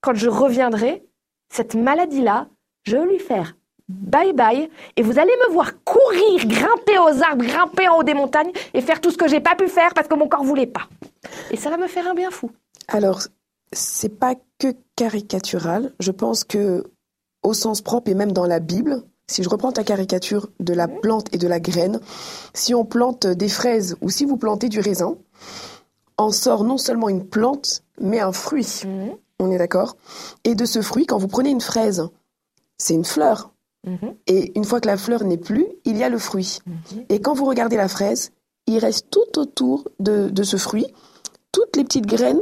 quand 0.00 0.14
je 0.14 0.28
reviendrai, 0.28 1.04
cette 1.50 1.74
maladie-là, 1.74 2.48
je 2.84 2.96
vais 2.96 3.06
lui 3.06 3.18
faire 3.18 3.56
bye 3.88 4.32
bye 4.32 4.70
et 4.96 5.02
vous 5.02 5.18
allez 5.18 5.32
me 5.48 5.52
voir 5.52 5.72
courir, 5.84 6.46
grimper 6.46 6.98
aux 6.98 7.22
arbres, 7.22 7.44
grimper 7.44 7.88
en 7.88 7.98
haut 7.98 8.02
des 8.02 8.14
montagnes 8.14 8.52
et 8.74 8.80
faire 8.80 9.00
tout 9.00 9.10
ce 9.10 9.16
que 9.16 9.28
j'ai 9.28 9.40
pas 9.40 9.54
pu 9.54 9.68
faire 9.68 9.94
parce 9.94 10.08
que 10.08 10.14
mon 10.14 10.28
corps 10.28 10.44
voulait 10.44 10.66
pas. 10.66 10.88
Et 11.50 11.56
ça 11.56 11.70
va 11.70 11.76
me 11.76 11.86
faire 11.86 12.06
un 12.06 12.14
bien 12.14 12.30
fou. 12.30 12.50
Alors, 12.88 13.22
c'est 13.72 14.18
pas 14.18 14.34
que 14.58 14.74
caricatural. 14.96 15.92
Je 16.00 16.10
pense 16.10 16.44
que, 16.44 16.84
au 17.42 17.54
sens 17.54 17.80
propre 17.82 18.10
et 18.10 18.14
même 18.14 18.32
dans 18.32 18.46
la 18.46 18.60
Bible, 18.60 19.02
si 19.26 19.42
je 19.42 19.48
reprends 19.48 19.72
ta 19.72 19.84
caricature 19.84 20.48
de 20.58 20.72
la 20.72 20.88
plante 20.88 21.26
et 21.32 21.38
de 21.38 21.46
la 21.46 21.60
graine, 21.60 22.00
si 22.54 22.74
on 22.74 22.84
plante 22.84 23.26
des 23.26 23.48
fraises 23.48 23.96
ou 24.00 24.10
si 24.10 24.24
vous 24.24 24.36
plantez 24.38 24.68
du 24.68 24.80
raisin, 24.80 25.16
en 26.16 26.30
sort 26.30 26.64
non 26.64 26.78
seulement 26.78 27.08
une 27.08 27.26
plante, 27.26 27.82
mais 28.00 28.20
un 28.20 28.32
fruit. 28.32 28.82
On 29.38 29.50
est 29.50 29.58
d'accord? 29.58 29.96
Et 30.44 30.54
de 30.54 30.64
ce 30.64 30.82
fruit, 30.82 31.06
quand 31.06 31.18
vous 31.18 31.28
prenez 31.28 31.50
une 31.50 31.60
fraise, 31.60 32.08
c'est 32.78 32.94
une 32.94 33.04
fleur. 33.04 33.52
Mhm. 33.86 34.14
Et 34.26 34.52
une 34.56 34.64
fois 34.64 34.80
que 34.80 34.86
la 34.88 34.96
fleur 34.96 35.24
n'est 35.24 35.38
plus, 35.38 35.66
il 35.84 35.96
y 35.96 36.04
a 36.04 36.08
le 36.08 36.18
fruit. 36.18 36.58
Mhm. 36.66 37.04
Et 37.08 37.20
quand 37.20 37.34
vous 37.34 37.44
regardez 37.44 37.76
la 37.76 37.88
fraise, 37.88 38.32
il 38.66 38.78
reste 38.78 39.08
tout 39.10 39.38
autour 39.38 39.88
de, 39.98 40.28
de 40.28 40.42
ce 40.42 40.56
fruit, 40.56 40.86
toutes 41.52 41.76
les 41.76 41.84
petites 41.84 42.06
graines 42.06 42.40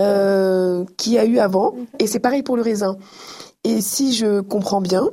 euh, 0.00 0.84
qu'il 0.96 1.12
y 1.12 1.18
a 1.18 1.24
eu 1.24 1.38
avant. 1.38 1.74
Et 1.98 2.06
c'est 2.06 2.20
pareil 2.20 2.42
pour 2.42 2.56
le 2.56 2.62
raisin. 2.62 2.96
Et 3.64 3.80
si 3.80 4.14
je 4.14 4.40
comprends 4.40 4.80
bien, 4.80 5.08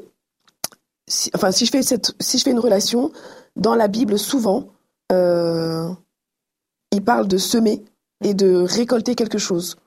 si, 1.07 1.29
enfin, 1.35 1.51
si 1.51 1.65
je, 1.65 1.71
fais 1.71 1.81
cette, 1.81 2.13
si 2.19 2.38
je 2.38 2.44
fais 2.44 2.51
une 2.51 2.59
relation, 2.59 3.12
dans 3.56 3.75
la 3.75 3.88
Bible, 3.88 4.19
souvent, 4.19 4.67
euh, 5.12 5.89
il 6.91 7.03
parle 7.03 7.27
de 7.27 7.38
semer 7.38 7.83
et 8.23 8.33
de 8.33 8.56
récolter 8.56 9.15
quelque 9.15 9.38
chose. 9.38 9.77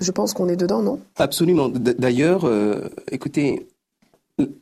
Je 0.00 0.12
pense 0.12 0.32
qu'on 0.32 0.48
est 0.48 0.56
dedans, 0.56 0.82
non? 0.82 1.00
Absolument. 1.16 1.68
D'ailleurs, 1.68 2.46
euh, 2.46 2.88
écoutez, 3.10 3.68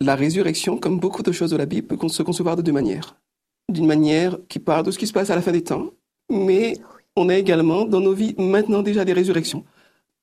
la 0.00 0.14
résurrection, 0.14 0.78
comme 0.78 0.98
beaucoup 0.98 1.22
de 1.22 1.32
choses 1.32 1.50
de 1.50 1.56
la 1.56 1.66
Bible, 1.66 1.86
peut 1.86 2.08
se 2.08 2.22
concevoir 2.22 2.56
de 2.56 2.62
deux 2.62 2.72
manières. 2.72 3.16
D'une 3.68 3.86
manière 3.86 4.38
qui 4.48 4.58
parle 4.58 4.86
de 4.86 4.90
ce 4.90 4.98
qui 4.98 5.06
se 5.06 5.12
passe 5.12 5.30
à 5.30 5.34
la 5.34 5.42
fin 5.42 5.52
des 5.52 5.64
temps, 5.64 5.90
mais 6.30 6.76
on 7.16 7.28
a 7.28 7.36
également 7.36 7.84
dans 7.84 8.00
nos 8.00 8.12
vies 8.12 8.34
maintenant 8.38 8.82
déjà 8.82 9.04
des 9.04 9.12
résurrections. 9.12 9.64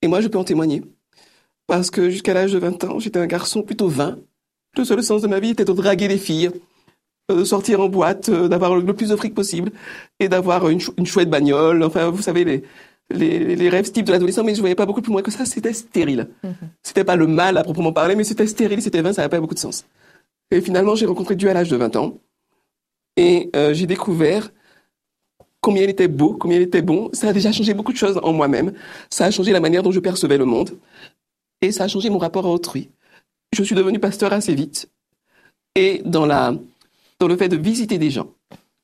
Et 0.01 0.07
moi, 0.07 0.22
je 0.22 0.27
peux 0.27 0.38
en 0.38 0.43
témoigner. 0.43 0.83
Parce 1.67 1.89
que 1.89 2.10
jusqu'à 2.10 2.33
l'âge 2.33 2.53
de 2.53 2.60
20 2.60 2.83
ans, 2.86 3.00
j'étais 3.00 3.19
un 3.19 3.27
garçon 3.27 3.63
plutôt 3.63 3.88
vain. 3.88 4.19
Le 4.77 4.86
seul 4.86 5.03
sens 5.03 5.22
de 5.22 5.27
ma 5.27 5.39
vie 5.39 5.51
était 5.51 5.65
de 5.65 5.74
draguer 5.74 6.07
des 6.07 6.17
filles, 6.17 6.51
euh, 7.31 7.38
de 7.38 7.43
sortir 7.43 7.79
en 7.79 7.89
boîte, 7.89 8.29
euh, 8.29 8.48
d'avoir 8.48 8.75
le 8.75 8.93
plus 8.93 9.10
de 9.10 9.15
fric 9.15 9.33
possible 9.33 9.72
et 10.19 10.27
d'avoir 10.27 10.67
une, 10.69 10.79
une 10.98 11.05
chouette 11.05 11.29
bagnole. 11.29 11.83
Enfin, 11.83 12.10
vous 12.10 12.22
savez, 12.22 12.43
les, 12.43 12.63
les, 13.12 13.55
les 13.55 13.69
rêves 13.69 13.91
types 13.91 14.05
de 14.05 14.12
l'adolescent, 14.12 14.43
mais 14.43 14.55
je 14.55 14.60
voyais 14.60 14.75
pas 14.75 14.86
beaucoup 14.86 15.01
plus 15.01 15.12
loin 15.12 15.22
que 15.22 15.31
ça. 15.31 15.45
C'était 15.45 15.74
stérile. 15.74 16.29
C'était 16.81 17.03
pas 17.03 17.15
le 17.15 17.27
mal 17.27 17.57
à 17.57 17.63
proprement 17.63 17.93
parler, 17.93 18.15
mais 18.15 18.24
c'était 18.24 18.48
stérile, 18.48 18.81
c'était 18.81 19.01
vain, 19.01 19.13
ça 19.13 19.22
n'avait 19.22 19.29
pas 19.29 19.39
beaucoup 19.39 19.53
de 19.53 19.60
sens. 19.60 19.86
Et 20.51 20.62
finalement, 20.62 20.95
j'ai 20.95 21.05
rencontré 21.05 21.36
Dieu 21.36 21.50
à 21.50 21.53
l'âge 21.53 21.69
de 21.69 21.75
20 21.75 21.95
ans. 21.95 22.17
Et 23.17 23.50
euh, 23.55 23.74
j'ai 23.74 23.86
découvert 23.86 24.51
combien 25.62 25.83
il 25.83 25.89
était 25.89 26.07
beau, 26.07 26.33
combien 26.33 26.57
il 26.57 26.63
était 26.63 26.81
bon. 26.81 27.10
Ça 27.13 27.29
a 27.29 27.33
déjà 27.33 27.51
changé 27.51 27.74
beaucoup 27.74 27.91
de 27.91 27.98
choses 27.98 28.19
en 28.24 28.33
moi-même. 28.33 28.74
Ça 29.10 29.25
a 29.25 29.31
changé 29.31 29.51
la 29.51 29.60
manière 29.60 29.83
dont 29.83 29.91
je 29.91 30.00
percevais 30.00 30.38
le 30.38 30.45
monde. 30.45 30.77
Et 31.62 31.72
ça 31.72 31.86
a 31.86 31.88
changé 31.88 32.10
mon 32.10 32.17
rapport 32.17 32.45
à 32.45 32.50
autrui. 32.50 32.91
Je 33.53 33.63
suis 33.63 33.75
devenu 33.75 34.00
pasteur 34.00 34.33
assez 34.33 34.53
vite. 34.53 34.89
Et 35.75 36.01
dans, 36.05 36.25
la, 36.25 36.53
dans 37.19 37.27
le 37.27 37.38
fait 37.38 37.50
de 37.50 37.57
visiter 37.57 37.98
des 37.98 38.12
gens. 38.12 38.29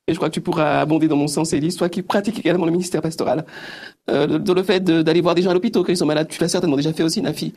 Et 0.10 0.14
je 0.14 0.18
crois 0.18 0.30
que 0.30 0.34
tu 0.34 0.42
pourras 0.42 0.80
abonder 0.82 1.08
dans 1.08 1.16
mon 1.16 1.28
sens, 1.28 1.54
Élise, 1.54 1.76
toi 1.76 1.88
qui 1.88 2.02
pratiques 2.02 2.40
également 2.40 2.66
le 2.66 2.72
ministère 2.72 3.02
pastoral. 3.02 3.46
Euh, 4.10 4.40
dans 4.40 4.56
le 4.56 4.64
fait 4.64 4.80
de- 4.84 5.04
d'aller 5.04 5.22
voir 5.22 5.36
des 5.36 5.44
gens 5.44 5.52
à 5.52 5.54
l'hôpital 5.54 5.84
quand 5.84 5.92
ils 5.92 5.98
sont 5.98 6.08
malades. 6.08 6.28
Tu 6.28 6.42
l'as 6.42 6.50
certainement 6.50 6.76
déjà 6.78 6.92
fait 6.94 7.04
aussi, 7.04 7.22
Nafi. 7.22 7.54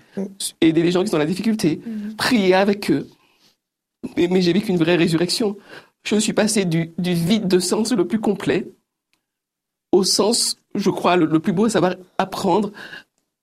Aider 0.61 0.83
les 0.83 0.91
gens 0.93 1.01
qui 1.03 1.09
sont 1.09 1.17
dans 1.17 1.21
la 1.21 1.27
difficulté. 1.27 1.81
Prier 2.19 2.53
avec 2.55 2.91
eux. 2.91 3.09
Mais, 4.17 4.29
mais 4.29 4.43
j'ai 4.43 4.53
vécu 4.53 4.71
une 4.71 4.77
vraie 4.77 4.97
résurrection. 4.97 5.57
Je 6.05 6.17
suis 6.17 6.33
passé 6.35 6.65
du, 6.67 6.91
du 6.99 7.15
vide 7.15 7.49
de 7.49 7.59
sens 7.59 7.91
le 7.93 8.07
plus 8.07 8.21
complet 8.21 8.67
au 9.93 10.05
sens, 10.05 10.57
je 10.75 10.91
crois, 10.91 11.17
le, 11.17 11.27
le 11.27 11.39
plus 11.39 11.53
beau, 11.53 11.65
à 11.67 11.71
savoir 11.71 11.95
apprendre 12.19 12.71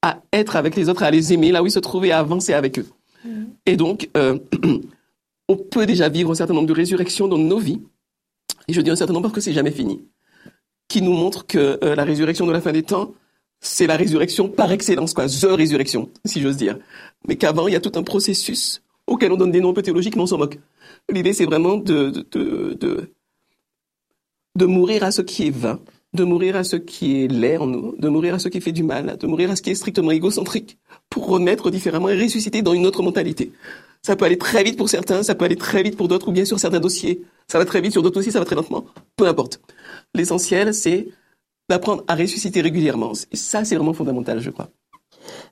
à 0.01 0.21
être 0.33 0.55
avec 0.55 0.75
les 0.75 0.87
autres, 0.89 1.03
à 1.03 1.11
les 1.11 1.33
aimer 1.33 1.51
là 1.51 1.61
où 1.63 1.65
ils 1.67 1.71
se 1.71 1.79
trouvaient, 1.79 2.11
à 2.11 2.19
avancer 2.19 2.53
avec 2.53 2.79
eux. 2.79 2.87
Et 3.65 3.75
donc, 3.75 4.09
euh, 4.17 4.37
on 5.49 5.55
peut 5.57 5.85
déjà 5.85 6.09
vivre 6.09 6.31
un 6.31 6.35
certain 6.35 6.53
nombre 6.53 6.67
de 6.67 6.73
résurrections 6.73 7.27
dans 7.27 7.37
nos 7.37 7.59
vies. 7.59 7.81
Et 8.69 8.73
je 8.73 8.81
dis 8.81 8.91
un 8.91 8.95
certain 8.95 9.13
nombre 9.13 9.23
parce 9.23 9.33
que 9.33 9.41
c'est 9.41 9.53
jamais 9.53 9.71
fini. 9.71 10.05
Qui 10.87 11.01
nous 11.01 11.13
montre 11.13 11.47
que 11.47 11.79
euh, 11.83 11.95
la 11.95 12.03
résurrection 12.03 12.45
de 12.45 12.51
la 12.51 12.61
fin 12.61 12.71
des 12.71 12.83
temps, 12.83 13.15
c'est 13.61 13.87
la 13.87 13.97
résurrection 13.97 14.47
par 14.47 14.71
excellence, 14.71 15.15
quoi, 15.15 15.25
the 15.25 15.47
résurrection, 15.49 16.11
si 16.23 16.39
j'ose 16.39 16.57
dire. 16.57 16.77
Mais 17.27 17.35
qu'avant, 17.35 17.67
il 17.67 17.73
y 17.73 17.75
a 17.75 17.79
tout 17.79 17.91
un 17.95 18.03
processus 18.03 18.83
auxquels 19.07 19.31
on 19.31 19.37
donne 19.37 19.49
des 19.49 19.59
noms 19.59 19.71
un 19.71 19.73
peu 19.73 19.81
théologiques, 19.81 20.15
mais 20.15 20.21
on 20.21 20.27
s'en 20.27 20.37
moque. 20.37 20.59
L'idée, 21.11 21.33
c'est 21.33 21.45
vraiment 21.45 21.77
de, 21.77 22.11
de, 22.31 22.77
de, 22.79 23.11
de 24.55 24.65
mourir 24.67 25.03
à 25.03 25.09
ce 25.09 25.23
qui 25.23 25.47
est 25.47 25.55
vain, 25.55 25.79
de 26.13 26.23
mourir 26.23 26.55
à 26.55 26.63
ce 26.63 26.75
qui 26.75 27.23
est 27.23 27.27
laid 27.27 27.57
en 27.57 27.65
nous, 27.65 27.95
de 27.97 28.07
mourir 28.07 28.35
à 28.35 28.39
ce 28.39 28.49
qui 28.49 28.61
fait 28.61 28.71
du 28.71 28.83
mal, 28.83 29.17
de 29.17 29.25
mourir 29.25 29.49
à 29.49 29.55
ce 29.55 29.63
qui 29.63 29.71
est 29.71 29.75
strictement 29.75 30.11
égocentrique, 30.11 30.77
pour 31.09 31.27
renaître 31.27 31.71
différemment 31.71 32.09
et 32.09 32.21
ressusciter 32.21 32.61
dans 32.61 32.73
une 32.73 32.85
autre 32.85 33.01
mentalité. 33.01 33.51
Ça 34.05 34.15
peut 34.15 34.25
aller 34.25 34.37
très 34.37 34.63
vite 34.63 34.77
pour 34.77 34.89
certains, 34.89 35.23
ça 35.23 35.35
peut 35.35 35.45
aller 35.45 35.57
très 35.57 35.83
vite 35.83 35.97
pour 35.97 36.07
d'autres, 36.07 36.29
ou 36.29 36.31
bien 36.31 36.45
sur 36.45 36.59
certains 36.59 36.79
dossiers. 36.79 37.21
Ça 37.47 37.57
va 37.57 37.65
très 37.65 37.81
vite, 37.81 37.91
sur 37.91 38.01
d'autres 38.01 38.15
dossiers, 38.15 38.31
ça 38.31 38.39
va 38.39 38.45
très 38.45 38.55
lentement. 38.55 38.85
Peu 39.15 39.27
importe. 39.27 39.59
L'essentiel, 40.15 40.73
c'est 40.73 41.09
d'apprendre 41.69 42.03
à 42.07 42.15
ressusciter 42.15 42.61
régulièrement. 42.61 43.13
Ça, 43.33 43.65
c'est 43.65 43.75
vraiment 43.75 43.93
fondamental, 43.93 44.39
je 44.39 44.49
crois. 44.49 44.69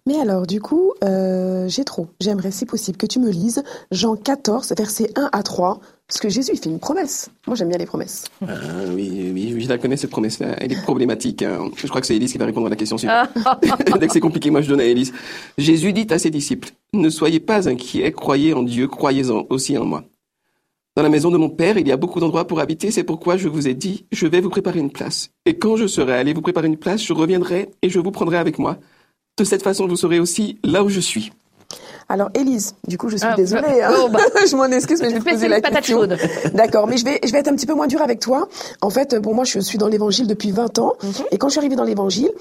Mais 0.05 0.19
alors, 0.19 0.47
du 0.47 0.61
coup, 0.61 0.93
euh, 1.03 1.67
j'ai 1.67 1.83
trop. 1.83 2.07
J'aimerais, 2.19 2.51
si 2.51 2.65
possible, 2.65 2.97
que 2.97 3.05
tu 3.05 3.19
me 3.19 3.29
lises 3.29 3.63
Jean 3.91 4.15
14, 4.15 4.73
versets 4.77 5.11
1 5.15 5.29
à 5.31 5.43
3, 5.43 5.79
parce 6.07 6.19
que 6.21 6.29
Jésus, 6.29 6.51
il 6.53 6.59
fait 6.59 6.69
une 6.69 6.79
promesse. 6.79 7.29
Moi, 7.47 7.55
j'aime 7.57 7.67
bien 7.69 7.77
les 7.77 7.85
promesses. 7.85 8.25
Ah, 8.41 8.53
oui, 8.93 9.31
oui, 9.33 9.51
oui, 9.53 9.61
je 9.61 9.67
la 9.67 9.77
connais, 9.77 9.97
cette 9.97 10.09
promesse-là. 10.09 10.55
Elle 10.59 10.71
est 10.71 10.81
problématique. 10.81 11.43
hein. 11.43 11.69
Je 11.75 11.85
crois 11.87 11.99
que 11.99 12.07
c'est 12.07 12.15
Élise 12.15 12.31
qui 12.31 12.37
va 12.37 12.45
répondre 12.45 12.67
à 12.67 12.69
la 12.69 12.75
question 12.77 12.97
suivante. 12.97 13.29
Dès 13.99 14.07
que 14.07 14.13
c'est 14.13 14.21
compliqué, 14.21 14.49
moi, 14.49 14.61
je 14.61 14.69
donne 14.69 14.79
à 14.79 14.85
Élise. 14.85 15.13
Jésus 15.57 15.91
dit 15.91 16.07
à 16.09 16.17
ses 16.19 16.29
disciples, 16.29 16.69
ne 16.93 17.09
soyez 17.09 17.39
pas 17.41 17.67
inquiets, 17.67 18.11
croyez 18.13 18.53
en 18.53 18.63
Dieu, 18.63 18.87
croyez-en 18.87 19.45
aussi 19.49 19.77
en 19.77 19.85
moi. 19.85 20.05
Dans 20.95 21.03
la 21.03 21.09
maison 21.09 21.29
de 21.29 21.37
mon 21.37 21.49
Père, 21.49 21.77
il 21.77 21.87
y 21.87 21.91
a 21.91 21.97
beaucoup 21.97 22.19
d'endroits 22.19 22.47
pour 22.47 22.59
habiter, 22.59 22.89
c'est 22.89 23.03
pourquoi 23.03 23.37
je 23.37 23.47
vous 23.49 23.67
ai 23.67 23.75
dit, 23.75 24.05
je 24.11 24.25
vais 24.25 24.41
vous 24.41 24.49
préparer 24.49 24.79
une 24.79 24.89
place. 24.91 25.29
Et 25.45 25.57
quand 25.59 25.75
je 25.77 25.85
serai 25.85 26.13
allé 26.13 26.33
vous 26.33 26.41
préparer 26.41 26.67
une 26.67 26.77
place, 26.77 27.03
je 27.03 27.13
reviendrai 27.13 27.69
et 27.83 27.89
je 27.89 27.99
vous 27.99 28.11
prendrai 28.11 28.37
avec 28.37 28.57
moi. 28.57 28.77
De 29.37 29.43
cette 29.43 29.61
façon, 29.61 29.85
vous 29.87 29.95
serez 29.95 30.19
aussi 30.19 30.57
là 30.63 30.83
où 30.83 30.89
je 30.89 30.99
suis. 30.99 31.31
Alors, 32.09 32.29
Élise, 32.33 32.75
du 32.87 32.97
coup, 32.97 33.09
je 33.09 33.17
suis 33.17 33.27
Ah, 33.29 33.35
désolée. 33.35 33.61
bah, 33.81 33.89
hein. 33.89 33.93
oh, 34.05 34.09
bah. 34.09 34.19
je 34.49 34.55
m'en 34.55 34.65
excuse, 34.65 35.01
mais 35.01 35.09
je 35.09 35.15
vais 35.15 35.19
te 35.19 35.29
poser 35.29 35.47
la 35.47 35.59
patate 35.61 35.79
question. 35.79 35.99
chaude. 35.99 36.17
D'accord, 36.53 36.87
mais 36.87 36.97
je 36.97 37.03
vais, 37.05 37.19
je 37.25 37.31
vais 37.31 37.39
être 37.39 37.49
un 37.49 37.55
petit 37.55 37.65
peu 37.65 37.73
moins 37.73 37.87
dure 37.87 38.01
avec 38.01 38.19
toi. 38.19 38.47
En 38.81 38.89
fait, 38.89 39.15
bon, 39.15 39.33
moi, 39.33 39.43
je 39.43 39.59
suis 39.59 39.77
dans 39.77 39.87
l'évangile 39.87 40.25
depuis 40.27 40.51
20 40.51 40.79
ans. 40.79 40.93
Mhm. 41.03 41.11
Et 41.31 41.37
quand 41.37 41.47
je 41.47 41.51
suis 41.53 41.59
arrivée 41.59 41.75
dans 41.75 41.83
l'évangile, 41.83 42.31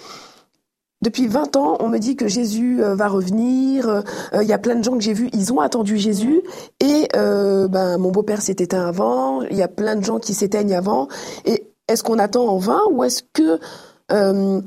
depuis 1.03 1.27
20 1.27 1.57
ans, 1.57 1.77
on 1.81 1.89
me 1.89 1.99
dit 1.99 2.17
que 2.17 2.27
Jésus 2.27 2.83
euh, 2.83 2.95
va 2.95 3.09
revenir. 3.09 3.89
Euh, 3.89 4.03
Il 4.43 4.49
y 4.49 4.53
a 4.53 4.59
plein 4.59 4.77
de 4.77 4.83
gens 4.85 4.95
que 4.95 5.01
j'ai 5.03 5.13
vus, 5.13 5.29
ils 5.33 5.53
ont 5.53 5.61
attendu 5.61 5.99
Jésus. 5.99 6.43
Et 6.81 7.09
euh, 7.17 7.69
ben, 7.69 7.99
mon 7.99 8.11
beau-père 8.11 8.41
s'est 8.41 8.57
éteint 8.59 8.87
avant. 8.87 9.43
Il 9.43 9.57
y 9.57 9.63
a 9.63 9.69
plein 9.69 9.97
de 9.97 10.05
gens 10.05 10.19
qui 10.19 10.33
s'éteignent 10.33 10.75
avant. 10.75 11.09
Et 11.45 11.69
est-ce 11.89 12.03
qu'on 12.03 12.19
attend 12.19 12.47
en 12.49 12.59
vain 12.59 12.81
ou 12.91 13.05
est-ce 13.05 13.23
que 13.35 13.59
euh, 14.11 14.61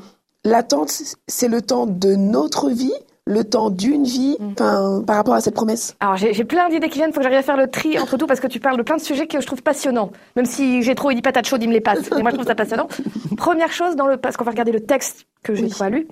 l'attente, 0.46 0.94
c'est 1.28 1.48
le 1.48 1.62
temps 1.62 1.86
de 1.88 2.14
notre 2.16 2.70
vie, 2.70 2.94
le 3.30 3.44
temps 3.44 3.70
d'une 3.70 4.04
vie, 4.06 4.36
enfin, 4.42 5.04
par 5.06 5.16
rapport 5.16 5.36
à 5.36 5.42
cette 5.42 5.54
promesse 5.54 5.96
Alors 6.00 6.18
j'ai 6.18 6.44
plein 6.44 6.68
d'idées 6.70 6.90
qui 6.90 6.98
viennent, 6.98 7.14
faut 7.14 7.20
que 7.20 7.24
j'arrive 7.24 7.38
à 7.40 7.44
faire 7.44 7.58
le 7.58 7.70
tri 7.70 8.00
entre 8.00 8.18
tout 8.18 8.26
parce 8.26 8.40
que 8.40 8.48
tu 8.48 8.60
parles 8.60 8.78
de 8.78 8.82
plein 8.82 8.98
de 8.98 9.02
sujets 9.02 9.28
que 9.28 9.40
je 9.40 9.46
trouve 9.46 9.62
passionnants. 9.62 10.12
Même 10.36 10.46
si 10.46 10.82
j'ai 10.82 10.96
trop 10.96 11.12
il 11.12 11.16
dit 11.16 11.22
patate 11.22 11.46
chaude, 11.48 11.62
il 11.62 11.70
me 11.70 11.74
les 11.74 11.82
passe. 11.82 12.10
Mais 12.12 12.22
moi 12.24 12.32
je 12.32 12.36
trouve 12.38 12.48
ça 12.48 12.56
passionnant. 12.56 12.88
Première 13.38 13.72
chose 13.72 13.96
dans 13.96 14.08
le 14.08 14.18
parce 14.18 14.36
qu'on 14.36 14.44
va 14.46 14.52
regarder 14.52 14.72
le 14.72 14.80
texte 14.82 15.28
que 15.44 15.54
j'ai 15.54 15.66
Oui. 15.66 15.76
pas 15.78 15.90
lu. 15.90 16.08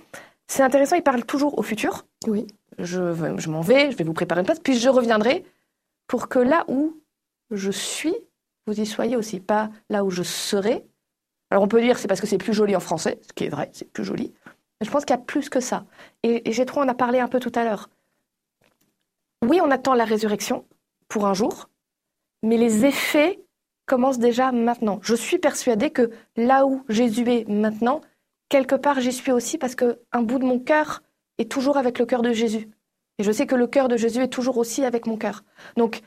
C'est 0.47 0.62
intéressant, 0.63 0.95
il 0.95 1.01
parle 1.03 1.25
toujours 1.25 1.57
au 1.57 1.63
futur. 1.63 2.05
Oui. 2.27 2.45
Je, 2.77 3.13
je 3.38 3.50
m'en 3.50 3.62
vais, 3.62 3.89
je 3.91 3.97
vais 3.97 4.03
vous 4.03 4.13
préparer 4.13 4.41
une 4.41 4.45
place, 4.45 4.59
puis 4.59 4.77
je 4.77 4.88
reviendrai 4.88 5.43
pour 6.07 6.29
que 6.29 6.38
là 6.39 6.63
où 6.67 6.93
je 7.50 7.71
suis, 7.71 8.15
vous 8.67 8.79
y 8.79 8.86
soyez 8.86 9.15
aussi, 9.15 9.39
pas 9.39 9.69
là 9.89 10.03
où 10.05 10.12
je 10.12 10.21
serai. 10.24 10.86
Alors 11.50 11.63
on 11.63 11.67
peut 11.67 11.81
dire 11.81 11.97
c'est 11.97 12.07
parce 12.07 12.21
que 12.21 12.27
c'est 12.27 12.38
plus 12.38 12.53
joli 12.53 12.75
en 12.75 12.79
français, 12.79 13.19
ce 13.27 13.33
qui 13.33 13.45
est 13.45 13.50
vrai, 13.50 13.69
c'est 13.74 13.91
plus 13.91 14.03
joli. 14.03 14.33
Je 14.81 14.89
pense 14.89 15.05
qu'il 15.05 15.15
y 15.15 15.19
a 15.19 15.22
plus 15.22 15.50
que 15.50 15.60
ça. 15.60 15.86
Et, 16.24 16.50
et 16.50 16.53
Gétro 16.53 16.81
en 16.81 16.88
a 16.88 16.93
parlé 16.93 17.19
un 17.19 17.27
peu 17.27 17.39
tout 17.39 17.51
à 17.55 17.63
l'heure. 17.63 17.89
Oui, 19.43 19.60
on 19.62 19.72
attend 19.72 19.93
la 19.93 20.05
résurrection 20.05 20.65
pour 21.07 21.25
un 21.25 21.34
jour, 21.34 21.69
mais 22.43 22.57
les 22.57 22.86
effets 22.86 23.39
commencent 23.86 24.19
déjà 24.19 24.51
maintenant. 24.51 25.00
Je 25.01 25.15
suis 25.15 25.39
persuadée 25.39 25.91
que 25.91 26.12
là 26.36 26.65
où 26.65 26.84
Jésus 26.89 27.27
est 27.27 27.48
maintenant, 27.50 28.01
quelque 28.50 28.75
part 28.75 29.00
j'y 29.00 29.13
suis 29.13 29.31
aussi 29.31 29.57
parce 29.57 29.75
que 29.75 30.00
un 30.12 30.22
bout 30.22 30.39
de 30.39 30.46
mon 30.46 30.60
cœur 30.60 31.01
est 31.38 31.51
toujours 31.51 31.77
avec 31.77 31.98
le 32.00 32.05
cœur 32.05 32.22
de 32.22 32.31
Jésus. 32.31 32.69
Et 33.19 33.24
je 33.24 33.31
sais 33.31 33.48
que 33.48 33.55
le 33.55 33.67
cœur 33.67 33.88
de 33.88 33.98
Jésus 33.98 34.22
est 34.22 34.27
toujours 34.27 34.57
aussi 34.57 34.86
avec 34.86 35.07
mon 35.07 35.17
cœur. 35.17 35.43
Donc, 35.75 36.01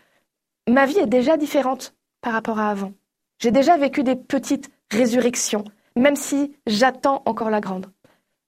ma 0.68 0.86
vie 0.86 0.98
est 0.98 1.06
déjà 1.06 1.36
différente 1.36 1.94
par 2.20 2.32
rapport 2.32 2.58
à 2.58 2.70
avant. 2.70 2.92
J'ai 3.38 3.50
déjà 3.50 3.76
vécu 3.76 4.04
des 4.04 4.16
petites 4.16 4.70
résurrections, 4.90 5.64
même 5.96 6.16
si 6.16 6.54
j'attends 6.66 7.22
encore 7.24 7.50
la 7.50 7.60
grande. 7.60 7.86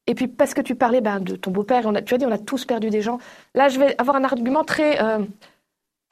Et 0.07 0.15
puis, 0.15 0.27
parce 0.27 0.53
que 0.55 0.61
tu 0.61 0.75
parlais 0.75 1.01
ben, 1.01 1.21
de 1.21 1.37
ton 1.37 1.51
beau-père, 1.53 1.83
on 1.87 1.95
a- 1.95 2.03
tu 2.03 2.15
as 2.15 2.19
dit 2.19 2.27
on 2.27 2.33
a 2.33 2.39
tous 2.39 2.65
perdu 2.65 2.91
des 2.91 3.03
gens. 3.03 3.19
Là, 3.55 3.69
je 3.69 3.79
vais 3.79 3.95
avoir 3.99 4.17
un 4.17 4.25
argument 4.25 4.65
très 4.65 5.01
euh, 5.03 5.19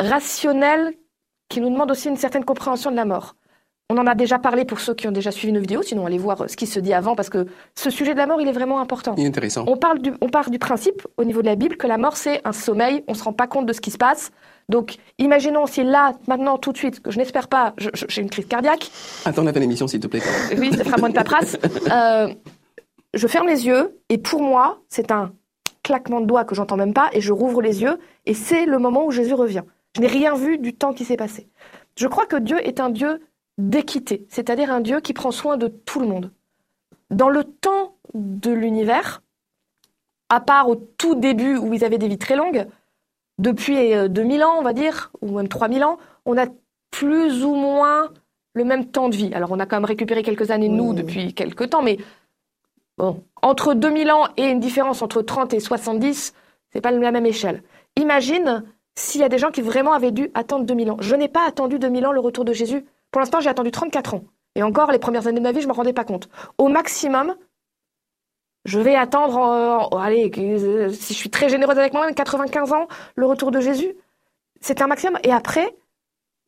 rationnel 0.01 0.95
qui 1.49 1.61
nous 1.61 1.71
demande 1.71 1.91
aussi 1.91 2.09
une 2.09 2.17
certaine 2.17 2.45
compréhension 2.45 2.91
de 2.91 2.97
la 2.97 3.05
mort. 3.05 3.35
On 3.93 3.99
en 3.99 4.07
a 4.07 4.15
déjà 4.15 4.39
parlé 4.39 4.65
pour 4.65 4.79
ceux 4.79 4.95
qui 4.95 5.09
ont 5.09 5.13
déjà 5.13 5.33
suivi 5.33 5.53
nos 5.53 5.59
vidéos, 5.61 5.83
sinon 5.83 6.07
allez 6.07 6.19
voir 6.19 6.43
euh, 6.43 6.47
ce 6.47 6.57
qui 6.57 6.69
se 6.69 6.79
dit 6.79 6.93
avant, 6.93 7.17
parce 7.17 7.29
que 7.29 7.47
ce 7.75 7.91
sujet 7.91 8.13
de 8.13 8.19
la 8.19 8.27
mort, 8.29 8.41
il 8.41 8.47
est 8.47 8.53
vraiment 8.53 8.79
important. 8.81 9.17
Il 9.19 9.25
est 9.25 9.27
intéressant. 9.27 9.65
On, 9.67 9.77
parle 9.77 9.99
du, 9.99 10.13
on 10.21 10.29
part 10.29 10.51
du 10.51 10.61
principe, 10.61 11.03
au 11.17 11.25
niveau 11.25 11.41
de 11.43 11.47
la 11.47 11.57
Bible, 11.57 11.77
que 11.77 11.89
la 11.89 11.99
mort, 11.99 12.17
c'est 12.17 12.41
un 12.45 12.53
sommeil, 12.53 13.03
on 13.09 13.13
ne 13.13 13.17
se 13.17 13.25
rend 13.25 13.33
pas 13.33 13.49
compte 13.49 13.67
de 13.67 13.73
ce 13.73 13.81
qui 13.81 13.91
se 13.91 13.99
passe. 13.99 14.31
Donc, 14.69 14.95
imaginons 15.19 15.67
si 15.67 15.83
là, 15.83 16.13
maintenant, 16.29 16.57
tout 16.57 16.71
de 16.71 16.79
suite, 16.79 17.01
que 17.01 17.11
je 17.11 17.19
n'espère 17.19 17.49
pas, 17.49 17.75
j'ai 17.77 18.23
une 18.23 18.31
crise 18.31 18.47
cardiaque, 18.47 18.89
Attends 19.25 19.43
la 19.43 19.53
fin 19.53 19.59
de 19.59 19.65
l'émission, 19.65 19.89
s'il 19.89 19.99
te 19.99 20.07
plaît. 20.07 20.23
oui, 20.57 20.73
ça 20.77 20.85
fera 20.85 20.97
moins 20.99 21.09
de 21.09 21.15
paperasse. 21.15 21.59
Euh, 21.91 22.29
je 23.14 23.26
ferme 23.26 23.49
les 23.49 23.67
yeux 23.67 23.99
et 24.09 24.19
pour 24.19 24.43
moi, 24.43 24.81
c'est 24.88 25.11
un 25.11 25.33
claquement 25.83 26.21
de 26.21 26.26
doigts 26.26 26.45
que 26.45 26.55
j'entends 26.55 26.76
même 26.76 26.95
pas 26.95 27.09
et 27.12 27.21
je 27.21 27.33
rouvre 27.33 27.62
les 27.62 27.83
yeux 27.83 27.99
et 28.26 28.35
c'est 28.35 28.67
le 28.67 28.79
moment 28.79 29.07
où 29.07 29.11
Jésus 29.11 29.35
revient. 29.35 29.62
Je 29.97 30.00
n'ai 30.00 30.07
rien 30.07 30.35
vu 30.35 30.59
du 30.59 30.75
temps 30.75 30.93
qui 30.93 31.05
s'est 31.05 31.17
passé. 31.17 31.49
Je 31.97 32.07
crois 32.07 32.26
que 32.26 32.37
Dieu 32.37 32.64
est 32.67 32.81
un 32.81 32.90
Dieu 32.90 33.21
d'équité, 33.59 34.26
c'est-à-dire 34.29 34.71
un 34.73 34.81
Dieu 34.81 35.00
qui 35.00 35.12
prend 35.12 35.31
soin 35.33 35.57
de 35.57 35.69
tout 35.69 36.00
le 36.00 36.07
monde. 36.07 36.31
Dans 37.11 37.29
le 37.29 37.45
temps 37.45 37.97
de 38.14 38.50
l'univers, 38.52 39.23
à 40.29 40.40
part 40.40 40.69
au 40.69 40.76
tout 40.76 41.17
début 41.17 41.57
où 41.57 41.75
ils 41.75 41.85
avaient 41.85 41.99
des 41.99 42.09
vies 42.09 42.19
très 42.19 42.37
longues, 42.37 42.67
depuis 43.38 43.95
euh, 43.95 44.07
2000 44.09 44.45
ans, 44.45 44.55
on 44.59 44.62
va 44.62 44.73
dire, 44.73 45.11
ou 45.21 45.37
même 45.37 45.49
3000 45.49 45.83
ans, 45.83 45.99
on 46.25 46.37
a 46.38 46.47
plus 46.90 47.45
ou 47.45 47.55
moins 47.55 48.11
le 48.55 48.64
même 48.64 48.87
temps 48.87 49.09
de 49.09 49.17
vie. 49.17 49.33
Alors, 49.35 49.50
on 49.52 49.59
a 49.59 49.67
quand 49.67 49.76
même 49.76 49.85
récupéré 49.85 50.23
quelques 50.23 50.50
années, 50.50 50.69
nous, 50.69 50.90
Oui. 50.90 50.95
depuis 50.97 51.35
quelques 51.35 51.71
temps, 51.71 51.83
mais 51.83 51.99
bon, 53.00 53.25
entre 53.42 53.75
2000 53.75 54.11
ans 54.11 54.28
et 54.37 54.45
une 54.49 54.61
différence 54.61 55.02
entre 55.02 55.23
30 55.23 55.54
et 55.54 55.61
70, 55.61 56.35
c'est 56.73 56.80
pas 56.80 56.90
la 56.90 57.11
même 57.11 57.26
échelle. 57.26 57.62
Imagine 57.97 58.64
s'il 58.95 59.21
y 59.21 59.25
a 59.25 59.28
des 59.28 59.38
gens 59.38 59.50
qui 59.50 59.62
vraiment 59.62 59.92
avaient 59.92 60.11
dû 60.12 60.30
attendre 60.35 60.64
2000 60.64 60.90
ans. 60.90 60.97
Je 61.00 61.14
n'ai 61.16 61.28
pas 61.28 61.47
attendu 61.47 61.78
2000 61.78 62.07
ans 62.07 62.12
le 62.12 62.21
retour 62.21 62.45
de 62.45 62.52
Jésus. 62.52 62.85
Pour 63.11 63.21
l'instant, 63.21 63.40
j'ai 63.40 63.49
attendu 63.49 63.71
34 63.71 64.14
ans. 64.14 64.25
Et 64.54 64.62
encore, 64.62 64.92
les 64.92 64.99
premières 64.99 65.26
années 65.26 65.38
de 65.40 65.45
ma 65.45 65.52
vie, 65.52 65.61
je 65.61 65.66
ne 65.66 65.73
me 65.73 65.76
rendais 65.76 65.92
pas 65.92 66.04
compte. 66.04 66.28
Au 66.59 66.69
maximum, 66.69 67.35
je 68.64 68.78
vais 68.78 68.95
attendre, 68.95 69.38
euh, 69.38 69.88
oh, 69.90 69.97
allez, 69.97 70.30
que- 70.30 70.90
si 70.90 71.14
je 71.14 71.19
suis 71.19 71.30
très 71.30 71.49
généreuse 71.49 71.78
avec 71.78 71.92
moi-même, 71.95 72.14
95 72.14 72.73
ans, 72.73 72.87
le 73.16 73.26
retour 73.26 73.50
de 73.50 73.61
Jésus. 73.61 73.95
C'est 74.61 74.83
un 74.83 74.87
maximum. 74.87 75.19
Et 75.25 75.33
après, 75.33 75.75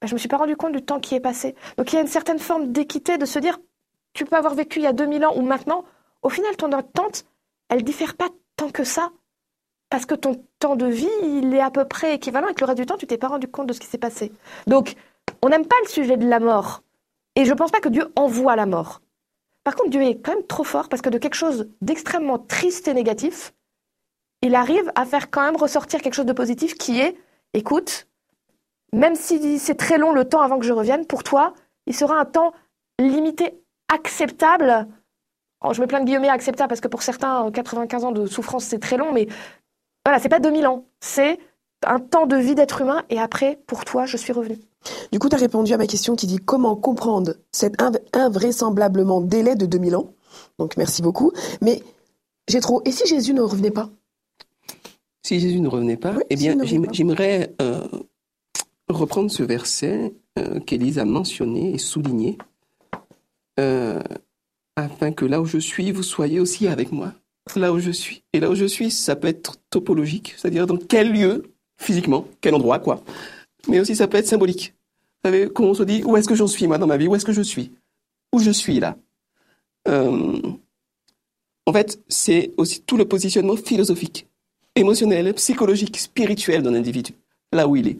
bah, 0.00 0.06
je 0.06 0.12
me 0.14 0.18
suis 0.18 0.28
pas 0.28 0.37
rendu 0.37 0.56
compte 0.56 0.73
du 0.73 0.82
temps 0.85 1.00
qui 1.00 1.14
est 1.14 1.21
passé. 1.21 1.54
Donc 1.78 1.92
il 1.92 1.97
y 1.97 1.99
a 1.99 2.02
une 2.02 2.09
certaine 2.09 2.38
forme 2.38 2.71
d'équité 2.73 3.16
de 3.16 3.25
se 3.25 3.38
dire, 3.38 3.59
tu 4.12 4.25
peux 4.26 4.37
avoir 4.37 4.54
vécu 4.54 4.78
il 4.80 4.82
y 4.82 4.87
a 4.87 4.92
2000 4.92 5.25
ans 5.25 5.32
ou 5.37 5.42
maintenant. 5.42 5.85
Au 6.23 6.29
final, 6.29 6.57
ton 6.57 6.73
attente, 6.73 7.25
elle 7.69 7.85
diffère 7.85 8.17
pas 8.17 8.29
tant 8.57 8.71
que 8.71 8.85
ça. 8.85 9.11
Parce 9.91 10.07
que 10.07 10.14
ton 10.14 10.43
temps 10.59 10.76
de 10.76 10.87
vie, 10.87 11.09
il 11.23 11.52
est 11.55 11.61
à 11.61 11.71
peu 11.71 11.85
près 11.85 12.14
équivalent 12.14 12.49
et 12.49 12.55
que 12.55 12.61
le 12.61 12.67
reste 12.67 12.79
du 12.79 12.87
temps, 12.87 12.97
tu 12.97 13.07
t'es 13.07 13.19
pas 13.19 13.29
rendu 13.29 13.49
compte 13.49 13.67
de 13.67 13.73
ce 13.75 13.81
qui 13.81 13.87
s'est 13.87 13.99
passé. 13.99 14.33
Donc, 14.67 14.95
on 15.43 15.49
n'aime 15.50 15.67
pas 15.67 15.76
le 15.83 15.88
sujet 15.88 16.17
de 16.17 16.26
la 16.26 16.41
mort. 16.41 16.83
Et 17.37 17.45
je 17.45 17.52
pense 17.52 17.71
pas 17.71 17.81
que 17.81 17.88
Dieu 17.88 18.11
envoie 18.17 18.57
la 18.57 18.67
mort. 18.67 19.02
Par 19.64 19.76
contre, 19.76 19.91
Dieu 19.91 20.02
est 20.02 20.21
quand 20.21 20.35
même 20.35 20.47
trop 20.47 20.64
fort 20.64 20.88
parce 20.88 21.02
que 21.02 21.11
de 21.11 21.19
quelque 21.19 21.35
chose 21.35 21.69
d'extrêmement 21.81 22.38
triste 22.38 22.88
et 22.88 22.95
négatif, 22.95 23.52
il 24.43 24.55
arrive 24.55 24.91
à 24.95 25.05
faire 25.05 25.31
quand 25.31 25.43
même 25.43 25.57
ressortir 25.57 26.00
quelque 26.00 26.14
chose 26.14 26.26
de 26.26 26.33
positif 26.33 26.75
qui 26.75 27.00
est, 27.00 27.17
écoute, 27.55 28.09
même 28.93 29.14
si 29.14 29.59
c'est 29.59 29.76
très 29.76 29.99
long 29.99 30.12
le 30.12 30.29
temps 30.29 30.41
avant 30.41 30.59
que 30.59 30.67
je 30.67 30.73
revienne, 30.73 31.07
pour 31.07 31.23
toi, 31.23 31.55
il 31.87 31.95
sera 31.95 32.19
un 32.19 32.25
temps 32.25 32.52
limité, 32.99 33.62
acceptable. 33.88 34.88
Oh, 35.64 35.73
je 35.73 35.81
mets 35.81 35.87
plein 35.87 36.00
de 36.00 36.04
guillemets 36.07 36.28
acceptable 36.28 36.69
parce 36.69 36.81
que 36.81 36.88
pour 36.88 37.02
certains, 37.02 37.50
95 37.50 38.04
ans 38.04 38.12
de 38.12 38.26
souffrance, 38.26 38.64
c'est 38.64 38.78
très 38.78 38.97
long, 38.97 39.12
mais 39.12 39.28
voilà, 40.04 40.19
c'est 40.19 40.28
pas 40.28 40.40
2000 40.40 40.66
ans. 40.66 40.85
C'est 41.00 41.38
un 41.87 41.99
temps 42.00 42.26
de 42.26 42.37
vie 42.37 42.54
d'être 42.54 42.81
humain 42.81 43.02
et 43.11 43.19
après, 43.19 43.59
pour 43.66 43.85
toi, 43.85 44.07
je 44.07 44.16
suis 44.16 44.33
revenu. 44.33 44.59
Du 45.12 45.19
coup, 45.19 45.28
tu 45.28 45.37
as 45.37 45.38
répondu 45.38 45.73
à 45.73 45.76
ma 45.78 45.87
question 45.87 46.16
qui 46.16 46.26
dit 46.26 46.38
comment 46.38 46.75
comprendre 46.75 47.35
cet 47.52 47.81
inv- 47.81 48.00
invraisemblablement 48.12 49.21
délai 49.21 49.54
de 49.54 49.66
2000 49.66 49.95
ans? 49.97 50.12
Donc, 50.59 50.76
merci 50.76 51.02
beaucoup. 51.02 51.31
Mais 51.61 51.83
j'ai 52.49 52.61
trop. 52.61 52.83
Et 52.85 52.90
si 52.90 53.07
Jésus 53.07 53.33
ne 53.35 53.42
revenait 53.42 53.71
pas? 53.71 53.88
Si 55.23 55.38
Jésus 55.38 55.61
ne 55.61 55.69
revenait 55.69 55.97
pas, 55.97 56.12
Oui, 56.16 56.23
eh 56.31 56.37
bien, 56.37 56.57
j'aimerais 56.92 57.54
euh, 57.62 57.87
reprendre 58.88 59.31
ce 59.31 59.45
verset 59.45 60.14
euh, 60.38 60.59
qu'Élise 60.59 60.99
a 60.99 61.04
mentionné 61.04 61.73
et 61.75 61.78
souligné, 61.78 62.38
euh, 63.61 64.00
afin 64.76 65.12
que 65.12 65.25
là 65.25 65.41
où 65.41 65.47
je 65.47 65.59
suis, 65.59 65.93
vous 65.93 66.02
soyez 66.02 66.41
aussi 66.41 66.67
avec 66.69 66.93
moi. 66.93 67.12
Là 67.57 67.73
où 67.73 67.79
je 67.79 67.91
suis. 67.91 68.23
Et 68.33 68.41
là 68.41 68.50
où 68.50 68.55
je 68.55 68.64
suis, 68.64 68.91
ça 68.91 69.17
peut 69.17 69.29
être 69.29 69.57
topologique, 69.71 70.35
c'est-à-dire 70.37 70.67
dans 70.67 70.76
quel 70.76 71.12
lieu 71.12 71.43
physiquement, 71.76 72.29
quel 72.41 72.55
endroit, 72.55 72.79
quoi. 72.79 73.02
Mais 73.69 73.81
aussi, 73.81 73.97
ça 73.97 74.07
peut 74.07 74.19
être 74.19 74.26
symbolique. 74.26 74.75
Vous 75.25 75.31
savez, 75.31 75.49
quand 75.52 75.64
on 75.64 75.75
se 75.75 75.83
dit, 75.83 76.02
où 76.05 76.17
est-ce 76.17 76.29
que 76.29 76.35
j'en 76.35 76.47
suis, 76.47 76.67
moi, 76.67 76.79
dans 76.79 76.87
ma 76.87 76.97
vie? 76.97 77.09
Où 77.09 77.14
est-ce 77.17 77.25
que 77.25 77.33
je 77.33 77.43
suis? 77.43 77.73
Où 78.33 78.38
je 78.38 78.50
suis, 78.50 78.81
là? 78.81 78.97
Euh, 79.88 80.41
En 81.67 81.73
fait, 81.73 82.00
c'est 82.09 82.52
aussi 82.57 82.83
tout 82.83 82.97
le 82.97 83.05
positionnement 83.07 83.57
philosophique, 83.57 84.26
émotionnel, 84.75 85.33
psychologique, 85.35 85.97
spirituel 85.97 86.62
d'un 86.62 86.75
individu, 86.75 87.12
là 87.52 87.69
où 87.69 87.76
il 87.76 87.88
est. 87.88 87.99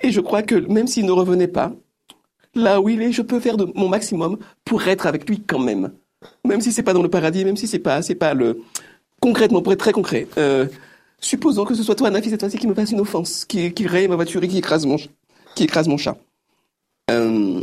Et 0.00 0.10
je 0.12 0.20
crois 0.20 0.42
que 0.42 0.54
même 0.54 0.86
s'il 0.86 1.06
ne 1.06 1.12
revenait 1.12 1.48
pas, 1.48 1.72
là 2.56 2.80
où 2.80 2.88
il 2.88 3.02
est, 3.02 3.12
je 3.12 3.22
peux 3.22 3.38
faire 3.38 3.56
de 3.56 3.70
mon 3.74 3.88
maximum 3.88 4.38
pour 4.64 4.86
être 4.88 5.06
avec 5.06 5.28
lui 5.28 5.40
quand 5.40 5.58
même. 5.58 5.92
Même 6.44 6.60
si 6.60 6.72
c'est 6.72 6.82
pas 6.82 6.92
dans 6.92 7.02
le 7.02 7.10
paradis, 7.10 7.44
même 7.44 7.56
si 7.56 7.66
c'est 7.66 7.78
pas, 7.78 8.02
c'est 8.02 8.14
pas 8.14 8.34
le, 8.34 8.62
concrètement, 9.20 9.62
pour 9.62 9.72
être 9.72 9.80
très 9.80 9.92
concret, 9.92 10.26
euh, 10.38 10.66
supposons 11.20 11.64
que 11.64 11.74
ce 11.74 11.82
soit 11.82 11.94
toi, 11.94 12.10
Nafi, 12.10 12.30
cette 12.30 12.40
fois-ci, 12.40 12.58
qui 12.58 12.66
me 12.66 12.74
fasse 12.74 12.90
une 12.90 13.00
offense, 13.00 13.44
qui, 13.44 13.72
qui 13.72 13.86
raye 13.86 14.08
ma 14.08 14.16
voiture 14.16 14.42
et 14.42 14.48
qui 14.48 14.58
écrase 14.58 14.86
mon, 14.86 14.96
qui 15.54 15.64
écrase 15.64 15.88
mon 15.88 15.96
chat. 15.96 16.16
Euh, 17.10 17.62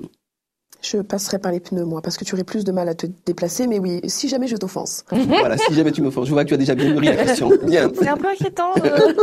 Je 0.84 0.98
passerai 0.98 1.40
par 1.40 1.54
les 1.54 1.62
pneus, 1.62 1.86
moi, 1.86 2.02
parce 2.02 2.18
que 2.18 2.26
tu 2.26 2.36
aurais 2.36 2.44
plus 2.44 2.66
de 2.66 2.72
mal 2.74 2.90
à 2.90 2.94
te 2.94 3.08
déplacer, 3.26 3.68
mais 3.68 3.80
oui, 3.80 4.02
si 4.08 4.28
jamais 4.28 4.48
je 4.48 4.58
t'offense. 4.58 5.06
voilà, 5.12 5.58
si 5.58 5.74
jamais 5.74 5.94
tu 5.94 6.02
m'offenses, 6.02 6.28
je 6.28 6.34
vois 6.34 6.44
que 6.44 6.50
tu 6.50 6.56
as 6.56 6.58
déjà 6.58 6.76
bien 6.76 6.92
mûri 6.92 7.06
la 7.06 7.24
question. 7.24 7.50
Bien. 7.64 7.90
C'est 7.98 8.10
un 8.10 8.18
peu 8.18 8.28
inquiétant. 8.28 8.74
euh. 8.84 9.14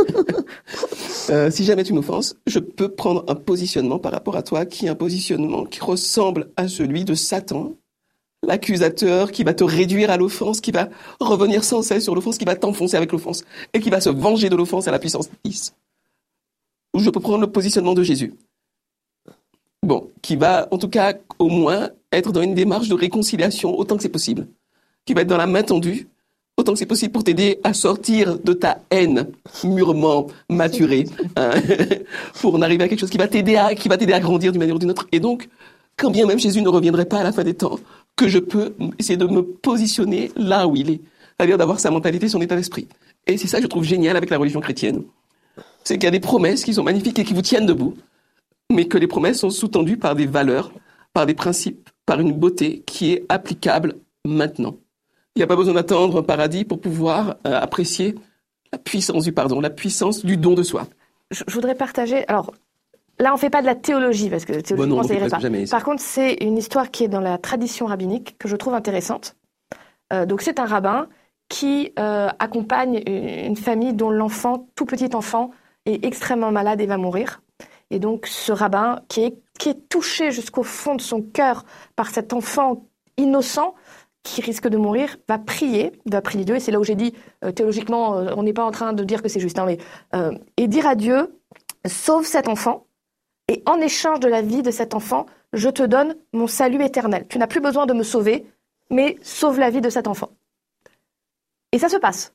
Euh, 1.29 1.51
si 1.51 1.63
jamais 1.63 1.83
tu 1.83 1.93
m'offenses, 1.93 2.35
je 2.47 2.57
peux 2.57 2.89
prendre 2.89 3.23
un 3.27 3.35
positionnement 3.35 3.99
par 3.99 4.11
rapport 4.11 4.35
à 4.35 4.41
toi 4.41 4.65
qui 4.65 4.87
est 4.87 4.89
un 4.89 4.95
positionnement 4.95 5.65
qui 5.65 5.81
ressemble 5.81 6.49
à 6.57 6.67
celui 6.67 7.05
de 7.05 7.13
Satan, 7.13 7.75
l'accusateur 8.41 9.31
qui 9.31 9.43
va 9.43 9.53
te 9.53 9.63
réduire 9.63 10.09
à 10.09 10.17
l'offense, 10.17 10.61
qui 10.61 10.71
va 10.71 10.89
revenir 11.19 11.63
sans 11.63 11.83
cesse 11.83 12.03
sur 12.03 12.15
l'offense, 12.15 12.39
qui 12.39 12.45
va 12.45 12.55
t'enfoncer 12.55 12.97
avec 12.97 13.11
l'offense 13.11 13.43
et 13.73 13.79
qui 13.79 13.91
va 13.91 14.01
se 14.01 14.09
venger 14.09 14.49
de 14.49 14.55
l'offense 14.55 14.87
à 14.87 14.91
la 14.91 14.97
puissance 14.97 15.29
10. 15.45 15.75
Ou 16.95 16.99
je 16.99 17.09
peux 17.11 17.19
prendre 17.19 17.41
le 17.41 17.51
positionnement 17.51 17.93
de 17.93 18.01
Jésus. 18.01 18.33
Bon, 19.83 20.09
qui 20.21 20.35
va 20.35 20.67
en 20.71 20.77
tout 20.77 20.89
cas 20.89 21.15
au 21.39 21.49
moins 21.49 21.89
être 22.11 22.31
dans 22.31 22.41
une 22.41 22.53
démarche 22.53 22.87
de 22.87 22.93
réconciliation 22.93 23.77
autant 23.77 23.97
que 23.97 24.03
c'est 24.03 24.09
possible. 24.09 24.47
Qui 25.05 25.13
va 25.13 25.21
être 25.21 25.27
dans 25.27 25.37
la 25.37 25.47
main 25.47 25.63
tendue 25.63 26.07
autant 26.57 26.73
que 26.73 26.79
c'est 26.79 26.85
possible 26.85 27.11
pour 27.11 27.23
t'aider 27.23 27.59
à 27.63 27.73
sortir 27.73 28.37
de 28.37 28.53
ta 28.53 28.79
haine 28.91 29.27
mûrement 29.63 30.27
maturée, 30.49 31.05
hein, 31.35 31.51
pour 32.41 32.53
en 32.53 32.61
arriver 32.61 32.83
à 32.83 32.87
quelque 32.87 32.99
chose 32.99 33.09
qui 33.09 33.17
va 33.17 33.27
t'aider 33.27 33.55
à, 33.55 33.73
qui 33.73 33.89
va 33.89 33.97
t'aider 33.97 34.13
à 34.13 34.19
grandir 34.19 34.51
d'une 34.51 34.59
manière 34.59 34.75
ou 34.75 34.79
d'une 34.79 34.91
autre. 34.91 35.07
Et 35.11 35.19
donc, 35.19 35.49
quand 35.97 36.11
bien 36.11 36.25
même 36.27 36.39
Jésus 36.39 36.61
ne 36.61 36.69
reviendrait 36.69 37.05
pas 37.05 37.19
à 37.19 37.23
la 37.23 37.31
fin 37.31 37.43
des 37.43 37.55
temps, 37.55 37.79
que 38.15 38.27
je 38.27 38.37
peux 38.37 38.75
essayer 38.99 39.17
de 39.17 39.25
me 39.25 39.41
positionner 39.41 40.31
là 40.35 40.67
où 40.67 40.75
il 40.75 40.91
est. 40.91 41.01
C'est-à-dire 41.37 41.57
d'avoir 41.57 41.79
sa 41.79 41.89
mentalité, 41.89 42.29
son 42.29 42.41
état 42.41 42.55
d'esprit. 42.55 42.87
Et 43.25 43.37
c'est 43.37 43.47
ça 43.47 43.57
que 43.57 43.63
je 43.63 43.67
trouve 43.67 43.83
génial 43.83 44.15
avec 44.15 44.29
la 44.29 44.37
religion 44.37 44.59
chrétienne. 44.59 45.03
C'est 45.83 45.95
qu'il 45.95 46.03
y 46.03 46.07
a 46.07 46.11
des 46.11 46.19
promesses 46.19 46.63
qui 46.63 46.75
sont 46.75 46.83
magnifiques 46.83 47.17
et 47.17 47.23
qui 47.23 47.33
vous 47.33 47.41
tiennent 47.41 47.65
debout, 47.65 47.95
mais 48.71 48.87
que 48.87 48.97
les 48.97 49.07
promesses 49.07 49.39
sont 49.39 49.49
sous-tendues 49.49 49.97
par 49.97 50.15
des 50.15 50.25
valeurs, 50.25 50.71
par 51.13 51.25
des 51.25 51.33
principes, 51.33 51.89
par 52.05 52.19
une 52.19 52.33
beauté 52.33 52.83
qui 52.85 53.13
est 53.13 53.25
applicable 53.29 53.95
maintenant. 54.25 54.77
Il 55.35 55.39
n'y 55.39 55.43
a 55.43 55.47
pas 55.47 55.55
besoin 55.55 55.73
d'attendre 55.73 56.19
un 56.19 56.23
paradis 56.23 56.65
pour 56.65 56.81
pouvoir 56.81 57.37
euh, 57.47 57.59
apprécier 57.59 58.15
la 58.71 58.77
puissance 58.77 59.23
du 59.23 59.31
pardon, 59.31 59.61
la 59.61 59.69
puissance 59.69 60.25
du 60.25 60.37
don 60.37 60.53
de 60.53 60.63
soi. 60.63 60.87
je, 61.31 61.43
je 61.47 61.53
voudrais 61.53 61.75
partager. 61.75 62.27
Alors 62.27 62.51
là, 63.19 63.33
on 63.33 63.37
fait 63.37 63.49
pas 63.49 63.61
de 63.61 63.65
la 63.67 63.75
théologie 63.75 64.29
parce 64.29 64.45
que 64.45 64.53
théologiquement, 64.53 64.97
non, 64.97 65.01
on 65.03 65.07
ça 65.07 65.13
irait 65.13 65.29
pas. 65.29 65.39
jamais. 65.39 65.65
Par 65.65 65.83
contre, 65.83 66.01
c'est 66.01 66.33
une 66.41 66.57
histoire 66.57 66.91
qui 66.91 67.03
est 67.03 67.07
dans 67.07 67.21
la 67.21 67.37
tradition 67.37 67.85
rabbinique 67.85 68.37
que 68.37 68.47
je 68.47 68.55
trouve 68.55 68.73
intéressante. 68.73 69.35
Euh, 70.11 70.25
donc, 70.25 70.41
c'est 70.41 70.59
un 70.59 70.65
rabbin 70.65 71.07
qui 71.47 71.91
euh, 71.99 72.29
accompagne 72.39 73.01
une 73.05 73.51
une 73.51 73.55
famille 73.57 73.93
dont 73.93 74.09
l'enfant, 74.09 74.67
tout 74.75 74.85
petit 74.85 75.13
enfant, 75.13 75.51
est 75.85 76.05
extrêmement 76.05 76.51
malade 76.51 76.79
et 76.81 76.85
va 76.85 76.97
mourir. 76.97 77.41
Et 77.91 77.99
donc, 77.99 78.25
ce 78.25 78.51
rabbin 78.51 79.01
qui 79.07 79.21
est, 79.23 79.37
touché 79.89 80.31
jusqu'au 80.31 80.63
fond 80.63 80.95
de 80.95 81.01
son 81.01 81.21
cœur 81.21 81.65
par 81.95 82.09
cet 82.09 82.33
enfant 82.33 82.87
innocent 83.17 83.75
qui 84.23 84.41
risque 84.41 84.67
de 84.67 84.77
mourir, 84.77 85.17
va 85.29 85.37
prier, 85.37 85.91
va 86.05 86.21
prier 86.21 86.45
Dieu. 86.45 86.55
Et 86.55 86.59
c'est 86.59 86.71
là 86.71 86.79
où 86.79 86.83
j'ai 86.83 86.95
dit, 86.95 87.13
euh, 87.43 87.51
théologiquement, 87.51 88.17
euh, 88.17 88.33
on 88.35 88.41
n'est 88.41 88.53
pas 88.53 88.63
en 88.63 88.71
train 88.71 88.93
de 88.93 89.03
dire 89.03 89.21
que 89.21 89.29
c'est 89.29 89.39
juste, 89.39 89.59
hein, 89.59 89.65
mais, 89.65 89.77
euh, 90.15 90.31
et 90.57 90.67
dire 90.67 90.87
à 90.87 90.95
Dieu, 90.95 91.39
sauve 91.85 92.25
cet 92.25 92.47
enfant, 92.47 92.87
et 93.49 93.61
en 93.67 93.79
échange 93.79 94.19
de 94.19 94.27
la 94.27 94.41
vie 94.41 94.63
de 94.63 94.71
cet 94.71 94.95
enfant, 94.95 95.27
je 95.53 95.69
te 95.69 95.83
donne 95.83 96.15
mon 96.33 96.47
salut 96.47 96.83
éternel. 96.83 97.27
Tu 97.27 97.37
n'as 97.37 97.47
plus 97.47 97.61
besoin 97.61 97.85
de 97.85 97.93
me 97.93 98.03
sauver, 98.03 98.47
mais 98.89 99.17
sauve 99.21 99.59
la 99.59 99.69
vie 99.69 99.81
de 99.81 99.89
cet 99.89 100.07
enfant. 100.07 100.29
Et 101.71 101.77
ça 101.77 101.89
se 101.89 101.97
passe. 101.97 102.33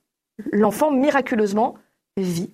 L'enfant, 0.52 0.92
miraculeusement, 0.92 1.74
vit. 2.16 2.52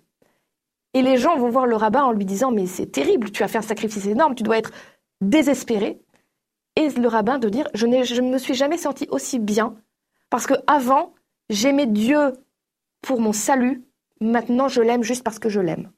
Et 0.94 1.02
les 1.02 1.16
gens 1.16 1.36
vont 1.38 1.48
voir 1.48 1.66
le 1.66 1.76
rabbin 1.76 2.02
en 2.02 2.12
lui 2.12 2.24
disant, 2.24 2.50
mais 2.50 2.66
c'est 2.66 2.86
terrible, 2.86 3.30
tu 3.30 3.42
as 3.42 3.48
fait 3.48 3.58
un 3.58 3.62
sacrifice 3.62 4.06
énorme, 4.06 4.34
tu 4.34 4.42
dois 4.42 4.58
être 4.58 4.72
désespéré. 5.20 6.00
Et 6.76 6.88
le 6.90 7.08
rabbin 7.08 7.38
de 7.38 7.48
dire, 7.48 7.68
je 7.74 7.86
ne 7.86 8.30
me 8.30 8.38
suis 8.38 8.54
jamais 8.54 8.78
senti 8.78 9.06
aussi 9.10 9.38
bien, 9.38 9.76
parce 10.30 10.46
que 10.46 10.54
avant, 10.66 11.14
j'aimais 11.50 11.86
Dieu 11.86 12.32
pour 13.02 13.20
mon 13.20 13.32
salut, 13.32 13.84
maintenant 14.20 14.68
je 14.68 14.80
l'aime 14.80 15.02
juste 15.02 15.24
parce 15.24 15.38
que 15.38 15.48
je 15.48 15.60
l'aime. 15.60 15.90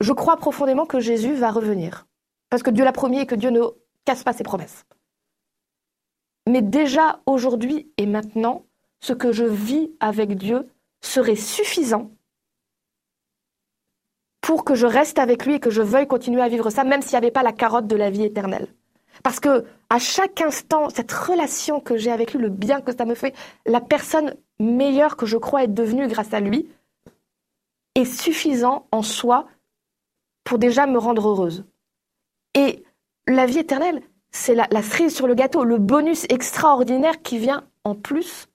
Je 0.00 0.12
crois 0.12 0.36
profondément 0.36 0.86
que 0.86 1.00
Jésus 1.00 1.34
va 1.34 1.50
revenir, 1.50 2.06
parce 2.50 2.62
que 2.62 2.70
Dieu 2.70 2.84
l'a 2.84 2.92
promis 2.92 3.20
et 3.20 3.26
que 3.26 3.34
Dieu 3.34 3.50
ne 3.50 3.62
casse 4.04 4.24
pas 4.24 4.32
ses 4.32 4.44
promesses. 4.44 4.84
Mais 6.48 6.62
déjà 6.62 7.20
aujourd'hui 7.26 7.92
et 7.96 8.06
maintenant, 8.06 8.66
ce 9.00 9.12
que 9.12 9.32
je 9.32 9.44
vis 9.44 9.90
avec 10.00 10.36
Dieu 10.36 10.68
serait 11.02 11.36
suffisant 11.36 12.10
pour 14.46 14.62
que 14.62 14.76
je 14.76 14.86
reste 14.86 15.18
avec 15.18 15.44
lui 15.44 15.54
et 15.54 15.58
que 15.58 15.70
je 15.70 15.82
veuille 15.82 16.06
continuer 16.06 16.40
à 16.40 16.46
vivre 16.46 16.70
ça, 16.70 16.84
même 16.84 17.02
s'il 17.02 17.14
n'y 17.14 17.16
avait 17.16 17.32
pas 17.32 17.42
la 17.42 17.50
carotte 17.50 17.88
de 17.88 17.96
la 17.96 18.10
vie 18.10 18.22
éternelle. 18.22 18.68
Parce 19.24 19.40
que 19.40 19.64
à 19.90 19.98
chaque 19.98 20.40
instant, 20.40 20.88
cette 20.88 21.10
relation 21.10 21.80
que 21.80 21.96
j'ai 21.96 22.12
avec 22.12 22.32
lui, 22.32 22.40
le 22.40 22.48
bien 22.48 22.80
que 22.80 22.96
ça 22.96 23.06
me 23.06 23.16
fait, 23.16 23.34
la 23.66 23.80
personne 23.80 24.36
meilleure 24.60 25.16
que 25.16 25.26
je 25.26 25.36
crois 25.36 25.64
être 25.64 25.74
devenue 25.74 26.06
grâce 26.06 26.32
à 26.32 26.38
lui, 26.38 26.70
est 27.96 28.04
suffisant 28.04 28.86
en 28.92 29.02
soi 29.02 29.48
pour 30.44 30.58
déjà 30.58 30.86
me 30.86 30.98
rendre 30.98 31.28
heureuse. 31.28 31.64
Et 32.54 32.84
la 33.26 33.46
vie 33.46 33.58
éternelle, 33.58 34.00
c'est 34.30 34.54
la, 34.54 34.68
la 34.70 34.84
cerise 34.84 35.12
sur 35.12 35.26
le 35.26 35.34
gâteau, 35.34 35.64
le 35.64 35.78
bonus 35.78 36.24
extraordinaire 36.28 37.20
qui 37.20 37.38
vient 37.38 37.64
en 37.82 37.96
plus. 37.96 38.46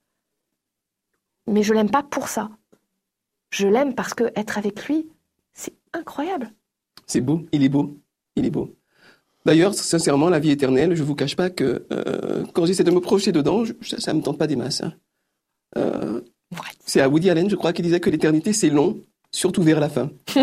Mais 1.47 1.63
je 1.63 1.73
l'aime 1.73 1.91
pas 1.91 2.03
pour 2.03 2.29
ça. 2.29 2.49
Je 3.49 3.67
l'aime 3.67 3.93
parce 3.93 4.13
que 4.13 4.31
être 4.37 4.57
avec 4.57 4.87
lui, 4.87 5.10
incroyable. 5.93 6.51
C'est 7.07 7.21
beau, 7.21 7.45
il 7.51 7.63
est 7.63 7.69
beau, 7.69 7.97
il 8.35 8.45
est 8.45 8.49
beau. 8.51 8.75
D'ailleurs, 9.45 9.73
sincèrement, 9.73 10.29
la 10.29 10.39
vie 10.39 10.51
éternelle, 10.51 10.95
je 10.95 11.03
vous 11.03 11.15
cache 11.15 11.35
pas 11.35 11.49
que 11.49 11.85
euh, 11.91 12.43
quand 12.53 12.65
j'essaie 12.65 12.83
de 12.83 12.91
me 12.91 12.99
projeter 13.01 13.31
dedans, 13.31 13.65
je- 13.65 13.73
ça, 13.81 13.99
ça 13.99 14.13
me 14.13 14.21
tente 14.21 14.37
pas 14.37 14.47
des 14.47 14.55
masses. 14.55 14.81
hein. 14.81 14.93
Euh, 15.77 16.21
c'est 16.85 17.01
à 17.01 17.09
Woody 17.09 17.29
Allen, 17.29 17.49
je 17.49 17.55
crois, 17.55 17.73
qui 17.73 17.81
disait 17.81 17.99
que 17.99 18.09
l'éternité 18.09 18.53
c'est 18.53 18.69
long, 18.69 18.99
surtout 19.31 19.63
vers 19.63 19.79
la 19.79 19.89
fin. 19.89 20.11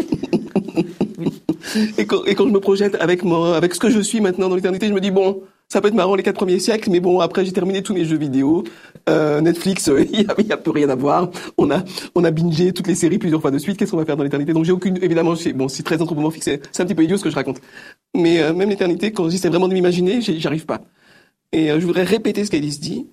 et, 1.98 2.06
quand, 2.06 2.24
et 2.24 2.34
quand 2.34 2.46
je 2.46 2.52
me 2.52 2.60
projette 2.60 2.94
avec 2.96 3.22
moi, 3.22 3.56
avec 3.56 3.74
ce 3.74 3.80
que 3.80 3.90
je 3.90 4.00
suis 4.00 4.20
maintenant 4.20 4.48
dans 4.48 4.56
l'éternité, 4.56 4.88
je 4.88 4.92
me 4.94 5.00
dis 5.00 5.10
bon, 5.10 5.42
ça 5.70 5.80
peut 5.80 5.88
être 5.88 5.94
marrant 5.94 6.14
les 6.14 6.22
quatre 6.22 6.36
premiers 6.36 6.58
siècles, 6.60 6.90
mais 6.90 7.00
bon, 7.00 7.20
après 7.20 7.44
j'ai 7.44 7.52
terminé 7.52 7.82
tous 7.82 7.92
mes 7.94 8.04
jeux 8.04 8.16
vidéo, 8.18 8.64
Euh, 9.08 9.40
Netflix, 9.40 9.88
euh, 9.88 10.04
il 10.12 10.22
y, 10.22 10.26
a, 10.52 10.54
a 10.54 10.56
peu 10.58 10.70
rien 10.70 10.88
à 10.90 10.94
voir. 10.94 11.30
On 11.58 11.70
a, 11.70 11.82
on 12.14 12.24
a 12.24 12.30
bingé 12.30 12.72
toutes 12.72 12.86
les 12.88 12.94
séries 12.94 13.18
plusieurs 13.18 13.40
fois 13.40 13.50
de 13.50 13.58
suite. 13.58 13.78
Qu'est-ce 13.78 13.90
qu'on 13.92 13.96
va 13.98 14.04
faire 14.04 14.16
dans 14.16 14.22
l'éternité? 14.24 14.52
Donc 14.52 14.64
j'ai 14.64 14.72
aucune, 14.72 15.02
évidemment, 15.02 15.34
bon, 15.54 15.68
c'est 15.68 15.82
très 15.82 16.00
anthropomorphique, 16.02 16.42
c'est 16.44 16.80
un 16.80 16.84
petit 16.84 16.94
peu 16.94 17.04
idiot 17.04 17.16
ce 17.16 17.24
que 17.24 17.30
je 17.30 17.34
raconte. 17.34 17.60
Mais 18.16 18.40
euh, 18.42 18.52
même 18.54 18.68
l'éternité, 18.70 19.12
quand 19.12 19.28
j'essaie 19.30 19.48
vraiment 19.48 19.68
de 19.68 19.74
m'imaginer, 19.74 20.20
j'arrive 20.20 20.66
pas. 20.66 20.80
Et 21.52 21.68
je 21.68 21.86
voudrais 21.86 22.04
répéter 22.04 22.44
ce 22.44 22.50
qu'Alice 22.50 22.80
dit 22.80 23.06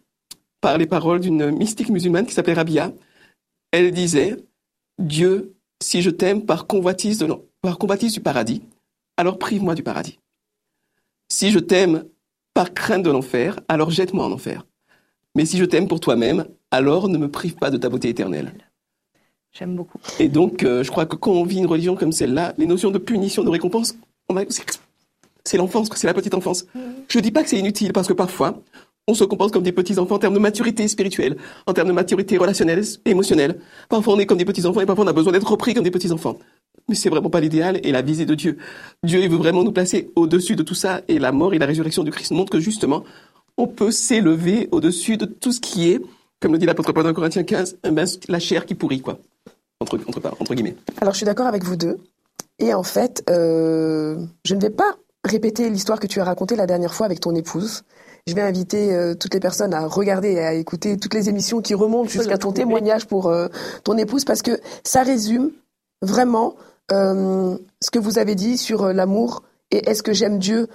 par 0.61 0.77
les 0.77 0.87
paroles 0.87 1.21
d'une 1.21 1.51
mystique 1.51 1.89
musulmane 1.89 2.25
qui 2.25 2.33
s'appelait 2.33 2.53
Rabia. 2.53 2.91
Elle 3.71 3.91
disait 3.91 4.37
Dieu, 4.99 5.55
si 5.81 6.01
je 6.01 6.09
t'aime 6.09 6.45
par 6.45 6.67
convoitise 6.67 7.25
par 7.61 7.77
convoitise 7.77 8.13
du 8.13 8.21
paradis, 8.21 8.61
alors 9.17 9.37
prive-moi 9.37 9.75
du 9.75 9.83
paradis. 9.83 10.19
Si 11.29 11.51
je 11.51 11.59
t'aime 11.59 12.03
par 12.55 12.73
crainte 12.73 13.03
de 13.03 13.11
l'enfer, 13.11 13.59
alors 13.67 13.91
jette-moi 13.91 14.25
en 14.25 14.31
enfer. 14.31 14.65
Mais 15.35 15.45
si 15.45 15.57
je 15.57 15.65
t'aime 15.65 15.87
pour 15.87 15.99
toi-même, 15.99 16.45
alors 16.71 17.09
ne 17.09 17.17
me 17.17 17.29
prive 17.29 17.55
pas 17.55 17.69
de 17.69 17.77
ta 17.77 17.89
beauté 17.89 18.09
éternelle. 18.09 18.53
J'aime 19.51 19.75
beaucoup. 19.75 19.99
Et 20.19 20.29
donc, 20.29 20.63
euh, 20.63 20.81
je 20.83 20.89
crois 20.89 21.05
que 21.05 21.15
quand 21.17 21.31
on 21.31 21.43
vit 21.43 21.57
une 21.57 21.65
religion 21.65 21.95
comme 21.95 22.11
celle-là, 22.13 22.53
les 22.57 22.65
notions 22.65 22.91
de 22.91 22.97
punition, 22.97 23.43
de 23.43 23.49
récompense, 23.49 23.95
c'est- 25.43 25.57
l'enfance, 25.57 25.89
c'est 25.95 26.07
la 26.07 26.13
petite 26.13 26.33
enfance. 26.33 26.65
Je 27.09 27.19
dis 27.19 27.31
pas 27.31 27.43
que 27.43 27.49
c'est 27.49 27.59
inutile, 27.59 27.91
parce 27.93 28.07
que 28.07 28.13
parfois, 28.13 28.61
on 29.07 29.13
se 29.13 29.23
comporte 29.25 29.53
comme 29.53 29.63
des 29.63 29.71
petits 29.73 29.99
enfants 29.99 30.15
en 30.15 30.19
termes 30.19 30.33
de 30.33 30.39
maturité 30.39 30.87
spirituelle, 30.87 31.37
en 31.67 31.73
termes 31.73 31.89
de 31.89 31.93
maturité 31.93 32.37
relationnelle, 32.37 32.83
émotionnelle. 33.05 33.59
Parfois, 33.89 34.13
on 34.15 34.19
est 34.19 34.25
comme 34.25 34.37
des 34.37 34.45
petits 34.45 34.65
enfants 34.65 34.81
et 34.81 34.85
parfois, 34.85 35.05
on 35.05 35.07
a 35.09 35.13
besoin 35.13 35.33
d'être 35.33 35.49
repris 35.51 35.73
comme 35.73 35.83
des 35.83 35.91
petits 35.91 36.11
enfants. 36.11 36.37
Mais 36.87 36.95
c'est 36.95 37.09
vraiment 37.09 37.29
pas 37.29 37.39
l'idéal 37.39 37.79
et 37.83 37.91
la 37.91 38.01
visée 38.01 38.25
de 38.25 38.35
Dieu. 38.35 38.57
Dieu, 39.03 39.21
il 39.21 39.29
veut 39.29 39.37
vraiment 39.37 39.63
nous 39.63 39.71
placer 39.71 40.11
au-dessus 40.15 40.55
de 40.55 40.63
tout 40.63 40.75
ça 40.75 41.01
et 41.07 41.19
la 41.19 41.31
mort 41.31 41.53
et 41.53 41.59
la 41.59 41.65
résurrection 41.65 42.03
du 42.03 42.11
Christ 42.11 42.31
montrent 42.31 42.51
que 42.51 42.59
justement, 42.59 43.03
on 43.57 43.67
peut 43.67 43.91
s'élever 43.91 44.69
au-dessus 44.71 45.17
de 45.17 45.25
tout 45.25 45.51
ce 45.51 45.59
qui 45.59 45.89
est, 45.89 46.01
comme 46.39 46.51
le 46.51 46.57
dit 46.57 46.65
l'apôtre 46.65 46.91
Paul 46.91 47.03
dans 47.03 47.13
Corinthiens 47.13 47.43
15, 47.43 47.77
eh 47.83 47.91
ben, 47.91 48.05
la 48.27 48.39
chair 48.39 48.65
qui 48.65 48.75
pourrit, 48.75 49.01
quoi. 49.01 49.17
entre, 49.79 49.99
entre, 50.07 50.21
entre 50.39 50.53
guillemets. 50.53 50.75
Alors, 51.01 51.13
je 51.13 51.17
suis 51.17 51.25
d'accord 51.25 51.47
avec 51.47 51.63
vous 51.63 51.75
deux. 51.75 51.97
Et 52.59 52.73
en 52.73 52.83
fait, 52.83 53.23
euh, 53.29 54.17
je 54.45 54.55
ne 54.55 54.61
vais 54.61 54.69
pas 54.69 54.95
répéter 55.25 55.69
l'histoire 55.69 55.99
que 55.99 56.07
tu 56.07 56.19
as 56.21 56.23
racontée 56.23 56.55
la 56.55 56.67
dernière 56.67 56.93
fois 56.93 57.05
avec 57.05 57.19
ton 57.19 57.35
épouse. 57.35 57.83
Je 58.27 58.33
vais 58.33 58.41
inviter 58.41 58.93
euh, 58.93 59.13
toutes 59.13 59.33
les 59.33 59.39
personnes 59.39 59.73
à 59.73 59.85
regarder 59.87 60.31
et 60.33 60.39
à 60.39 60.53
écouter 60.53 60.97
toutes 60.97 61.13
les 61.13 61.29
émissions 61.29 61.61
qui 61.61 61.75
remontent 61.75 62.09
jusqu'à 62.09 62.37
ton 62.37 62.51
témoignage 62.51 63.05
pour 63.05 63.27
euh, 63.27 63.47
ton 63.83 63.97
épouse 63.97 64.25
parce 64.25 64.41
que 64.41 64.59
ça 64.83 65.03
résume 65.03 65.51
vraiment 66.01 66.55
euh, 66.57 66.74
ce 66.89 67.91
que 67.91 67.99
vous 67.99 68.19
avez 68.19 68.35
dit 68.35 68.57
sur 68.57 68.93
l'amour 68.93 69.43
et 69.71 69.89
est-ce 69.89 70.03
que 70.03 70.13
j'aime 70.13 70.39
Dieu 70.39 70.67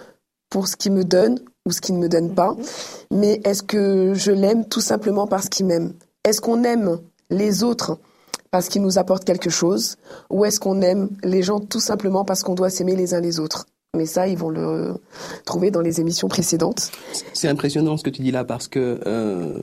pour 0.51 0.67
ce 0.67 0.77
qu'il 0.77 0.93
me 0.93 1.05
donne 1.05 1.39
ou 1.67 1.73
ce 1.73 1.81
qu'il 1.81 1.95
ne 1.95 2.01
me 2.01 2.09
donne 2.09 2.35
pas, 2.35 2.53
mhm. 2.53 2.65
mais 3.13 3.41
est-ce 3.45 3.63
que 3.63 4.13
je 4.15 4.33
l'aime 4.33 4.67
tout 4.67 4.81
simplement 4.81 5.27
parce 5.27 5.49
qu'il 5.49 5.67
m'aime? 5.67 5.95
Est-ce 6.25 6.41
qu'on 6.41 6.65
aime 6.65 6.99
les 7.31 7.63
autres 7.63 7.99
parce 8.51 8.69
qu'ils 8.69 8.83
nous 8.83 8.99
apportent 8.99 9.25
quelque 9.25 9.51
chose 9.51 9.97
ou 10.29 10.45
est-ce 10.45 10.59
qu'on 10.59 10.83
aime 10.83 11.09
les 11.23 11.43
gens 11.43 11.61
tout 11.61 11.81
simplement 11.81 12.25
parce 12.25 12.43
qu'on 12.43 12.55
doit 12.55 12.71
s'aimer 12.71 12.97
les 12.97 13.15
uns 13.15 13.21
les 13.21 13.39
autres? 13.39 13.67
Mais 13.97 14.07
ça, 14.07 14.29
ils 14.29 14.39
vont 14.39 14.51
le 14.51 14.95
trouver 15.45 15.71
dans 15.71 15.81
les 15.81 16.01
émissions 16.01 16.29
précédentes. 16.29 16.93
C'est 17.33 17.49
impressionnant 17.49 17.97
ce 17.97 18.05
que 18.05 18.11
tu 18.11 18.23
dis 18.23 18.31
là 18.31 18.45
parce 18.45 18.69
que 18.69 19.01
euh, 19.07 19.61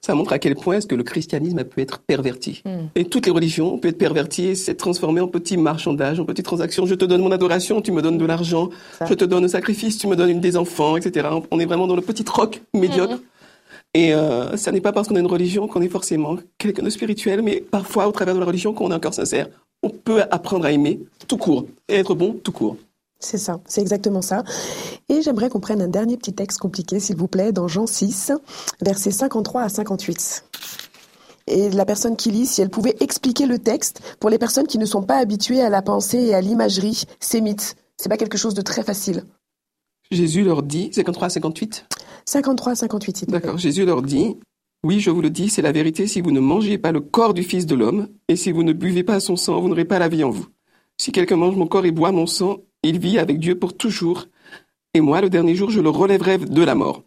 ça 0.00 0.14
montre 0.14 0.32
à 0.32 0.38
quel 0.38 0.54
point 0.54 0.76
est-ce 0.76 0.86
que 0.86 0.94
le 0.94 1.02
christianisme 1.02 1.58
a 1.58 1.64
pu 1.64 1.80
être 1.80 2.00
perverti. 2.00 2.62
Hmm. 2.64 2.86
Et 2.94 3.04
toutes 3.04 3.26
les 3.26 3.32
religions 3.32 3.78
peuvent 3.78 3.90
être 3.90 3.98
perverties 3.98 4.46
et 4.46 4.54
s'être 4.54 4.78
transformées 4.78 5.20
en 5.20 5.28
petits 5.28 5.56
marchandages, 5.56 6.20
en 6.20 6.24
petites 6.24 6.44
transactions. 6.44 6.86
Je 6.86 6.94
te 6.94 7.04
donne 7.04 7.20
mon 7.20 7.32
adoration, 7.32 7.82
tu 7.82 7.92
me 7.92 8.02
donnes 8.02 8.18
de 8.18 8.24
l'argent. 8.24 8.70
Je 9.06 9.14
te 9.14 9.24
donne 9.24 9.44
un 9.44 9.48
sacrifice, 9.48 9.98
tu 9.98 10.06
me 10.06 10.16
donnes 10.16 10.40
des 10.40 10.56
enfants, 10.56 10.96
etc. 10.96 11.28
On 11.50 11.60
est 11.60 11.66
vraiment 11.66 11.86
dans 11.86 11.96
le 11.96 12.02
petit 12.02 12.24
troc 12.24 12.62
médiocre. 12.74 13.14
Hmm. 13.14 13.20
Et 13.92 14.14
euh, 14.14 14.56
ça 14.56 14.70
n'est 14.70 14.80
pas 14.80 14.92
parce 14.92 15.08
qu'on 15.08 15.16
a 15.16 15.20
une 15.20 15.26
religion 15.26 15.66
qu'on 15.66 15.82
est 15.82 15.88
forcément 15.88 16.36
quelqu'un 16.58 16.84
de 16.84 16.90
spirituel, 16.90 17.42
mais 17.42 17.60
parfois, 17.60 18.06
au 18.06 18.12
travers 18.12 18.34
de 18.34 18.40
la 18.40 18.46
religion, 18.46 18.72
qu'on 18.72 18.90
est 18.92 18.94
encore 18.94 19.14
sincère, 19.14 19.48
on 19.82 19.90
peut 19.90 20.22
apprendre 20.30 20.64
à 20.64 20.72
aimer 20.72 21.00
tout 21.26 21.36
court 21.36 21.66
et 21.88 21.96
être 21.96 22.14
bon 22.14 22.32
tout 22.32 22.52
court. 22.52 22.76
C'est 23.20 23.38
ça, 23.38 23.60
c'est 23.66 23.82
exactement 23.82 24.22
ça. 24.22 24.44
Et 25.10 25.20
j'aimerais 25.20 25.50
qu'on 25.50 25.60
prenne 25.60 25.82
un 25.82 25.88
dernier 25.88 26.16
petit 26.16 26.32
texte 26.32 26.58
compliqué, 26.58 26.98
s'il 27.00 27.16
vous 27.16 27.28
plaît, 27.28 27.52
dans 27.52 27.68
Jean 27.68 27.86
6, 27.86 28.32
versets 28.80 29.10
53 29.10 29.62
à 29.62 29.68
58. 29.68 30.44
Et 31.46 31.68
la 31.70 31.84
personne 31.84 32.16
qui 32.16 32.30
lit, 32.30 32.46
si 32.46 32.62
elle 32.62 32.70
pouvait 32.70 32.96
expliquer 33.00 33.46
le 33.46 33.58
texte 33.58 34.00
pour 34.20 34.30
les 34.30 34.38
personnes 34.38 34.66
qui 34.66 34.78
ne 34.78 34.86
sont 34.86 35.02
pas 35.02 35.18
habituées 35.18 35.60
à 35.60 35.68
la 35.68 35.82
pensée 35.82 36.18
et 36.18 36.34
à 36.34 36.40
l'imagerie 36.40 37.04
sémite. 37.20 37.76
C'est 37.96 38.08
pas 38.08 38.16
quelque 38.16 38.38
chose 38.38 38.54
de 38.54 38.62
très 38.62 38.82
facile. 38.82 39.24
Jésus 40.10 40.42
leur 40.42 40.62
dit, 40.62 40.90
53 40.92 41.26
à 41.26 41.30
58 41.30 41.86
53 42.24 42.72
à 42.72 42.74
58. 42.74 43.30
D'accord, 43.30 43.58
Jésus 43.58 43.84
leur 43.84 44.02
dit, 44.02 44.36
oui, 44.82 45.00
je 45.00 45.10
vous 45.10 45.20
le 45.20 45.30
dis, 45.30 45.50
c'est 45.50 45.62
la 45.62 45.72
vérité, 45.72 46.06
si 46.06 46.20
vous 46.20 46.30
ne 46.30 46.40
mangez 46.40 46.78
pas 46.78 46.92
le 46.92 47.00
corps 47.00 47.34
du 47.34 47.42
Fils 47.42 47.66
de 47.66 47.74
l'homme, 47.74 48.08
et 48.28 48.36
si 48.36 48.50
vous 48.50 48.62
ne 48.62 48.72
buvez 48.72 49.02
pas 49.02 49.20
son 49.20 49.36
sang, 49.36 49.60
vous 49.60 49.68
n'aurez 49.68 49.84
pas 49.84 49.98
la 49.98 50.08
vie 50.08 50.24
en 50.24 50.30
vous. 50.30 50.46
Si 50.98 51.12
quelqu'un 51.12 51.36
mange 51.36 51.56
mon 51.56 51.66
corps 51.66 51.84
et 51.84 51.90
boit 51.90 52.12
mon 52.12 52.26
sang, 52.26 52.58
il 52.82 52.98
vit 52.98 53.18
avec 53.18 53.38
Dieu 53.38 53.58
pour 53.58 53.76
toujours, 53.76 54.26
et 54.92 55.00
moi, 55.00 55.20
le 55.20 55.30
dernier 55.30 55.54
jour, 55.54 55.70
je 55.70 55.80
le 55.80 55.88
relèverai 55.88 56.38
de 56.38 56.62
la 56.62 56.74
mort. 56.74 57.04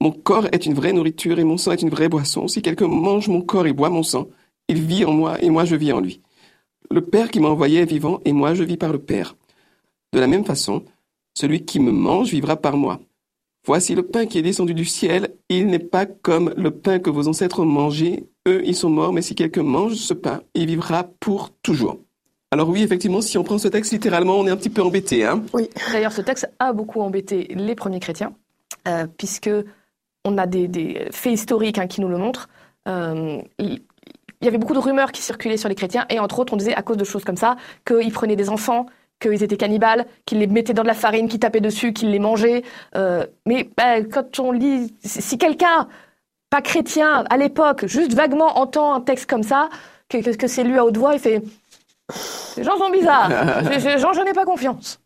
Mon 0.00 0.12
corps 0.12 0.46
est 0.52 0.64
une 0.64 0.74
vraie 0.74 0.92
nourriture 0.92 1.38
et 1.38 1.44
mon 1.44 1.58
sang 1.58 1.72
est 1.72 1.82
une 1.82 1.90
vraie 1.90 2.08
boisson. 2.08 2.46
Si 2.46 2.62
quelqu'un 2.62 2.88
mange 2.88 3.28
mon 3.28 3.42
corps 3.42 3.66
et 3.66 3.72
boit 3.72 3.90
mon 3.90 4.02
sang, 4.02 4.28
il 4.68 4.80
vit 4.80 5.04
en 5.04 5.12
moi 5.12 5.42
et 5.42 5.50
moi 5.50 5.64
je 5.64 5.76
vis 5.76 5.92
en 5.92 6.00
lui. 6.00 6.22
Le 6.90 7.02
Père 7.02 7.30
qui 7.30 7.40
m'a 7.40 7.48
envoyé 7.48 7.80
est 7.80 7.84
vivant 7.84 8.20
et 8.24 8.32
moi 8.32 8.54
je 8.54 8.62
vis 8.62 8.76
par 8.76 8.92
le 8.92 8.98
Père. 8.98 9.36
De 10.12 10.20
la 10.20 10.26
même 10.26 10.44
façon, 10.44 10.84
celui 11.34 11.64
qui 11.64 11.80
me 11.80 11.90
mange 11.90 12.30
vivra 12.30 12.56
par 12.56 12.76
moi. 12.76 13.00
Voici 13.66 13.94
le 13.94 14.02
pain 14.02 14.26
qui 14.26 14.38
est 14.38 14.42
descendu 14.42 14.72
du 14.72 14.84
ciel. 14.84 15.34
Il 15.48 15.66
n'est 15.66 15.78
pas 15.78 16.06
comme 16.06 16.54
le 16.56 16.70
pain 16.70 16.98
que 16.98 17.10
vos 17.10 17.28
ancêtres 17.28 17.60
ont 17.60 17.66
mangé. 17.66 18.24
Eux, 18.48 18.62
ils 18.64 18.74
sont 18.74 18.88
morts, 18.88 19.12
mais 19.12 19.22
si 19.22 19.34
quelqu'un 19.34 19.64
mange 19.64 19.96
ce 19.96 20.14
pain, 20.14 20.42
il 20.54 20.66
vivra 20.66 21.04
pour 21.20 21.50
toujours. 21.62 21.98
Alors 22.52 22.68
oui, 22.68 22.82
effectivement, 22.82 23.20
si 23.20 23.38
on 23.38 23.44
prend 23.44 23.58
ce 23.58 23.68
texte 23.68 23.92
littéralement, 23.92 24.36
on 24.36 24.46
est 24.46 24.50
un 24.50 24.56
petit 24.56 24.70
peu 24.70 24.82
embêté. 24.82 25.24
Hein 25.24 25.44
oui. 25.52 25.70
D'ailleurs, 25.92 26.10
ce 26.10 26.20
texte 26.20 26.50
a 26.58 26.72
beaucoup 26.72 27.00
embêté 27.00 27.46
les 27.54 27.76
premiers 27.76 28.00
chrétiens, 28.00 28.32
euh, 28.88 29.06
puisque 29.18 29.50
on 30.24 30.36
a 30.36 30.46
des, 30.46 31.06
faits 31.12 31.32
historiques 31.32 31.78
hein, 31.78 31.86
qui 31.86 32.00
nous 32.00 32.08
le 32.08 32.18
montrent. 32.18 32.48
Euh, 32.88 33.40
il 33.58 33.80
y 34.42 34.48
avait 34.48 34.58
beaucoup 34.58 34.74
de 34.74 34.80
rumeurs 34.80 35.12
qui 35.12 35.22
circulaient 35.22 35.58
sur 35.58 35.68
les 35.68 35.76
chrétiens, 35.76 36.06
et 36.10 36.18
entre 36.18 36.40
autres, 36.40 36.52
on 36.52 36.56
disait 36.56 36.74
à 36.74 36.82
cause 36.82 36.96
de 36.96 37.04
choses 37.04 37.24
comme 37.24 37.36
ça 37.36 37.56
qu'ils 37.86 38.12
prenaient 38.12 38.34
des 38.34 38.50
enfants, 38.50 38.86
qu'ils 39.20 39.44
étaient 39.44 39.56
cannibales, 39.56 40.06
qu'ils 40.26 40.38
les 40.38 40.48
mettaient 40.48 40.74
dans 40.74 40.82
de 40.82 40.88
la 40.88 40.94
farine, 40.94 41.28
qu'ils 41.28 41.38
tapaient 41.38 41.60
dessus, 41.60 41.92
qu'ils 41.92 42.10
les 42.10 42.18
mangeaient. 42.18 42.64
Euh, 42.96 43.26
mais 43.46 43.70
bah, 43.76 44.02
quand 44.02 44.40
on 44.40 44.50
lit, 44.50 44.92
si 45.04 45.38
quelqu'un, 45.38 45.86
pas 46.48 46.62
chrétien, 46.62 47.24
à 47.30 47.36
l'époque, 47.36 47.86
juste 47.86 48.12
vaguement 48.12 48.58
entend 48.58 48.92
un 48.92 49.00
texte 49.00 49.30
comme 49.30 49.44
ça, 49.44 49.68
que, 50.08 50.34
que 50.34 50.48
c'est 50.48 50.64
lu 50.64 50.78
à 50.78 50.84
haute 50.84 50.96
voix, 50.96 51.14
il 51.14 51.20
fait 51.20 51.42
Les 52.56 52.64
gens 52.64 52.76
sont 52.78 52.90
bizarres, 52.90 53.62
les 53.70 53.98
gens, 53.98 54.12
je 54.12 54.24
n'ai 54.24 54.32
pas 54.32 54.44
confiance. 54.44 55.00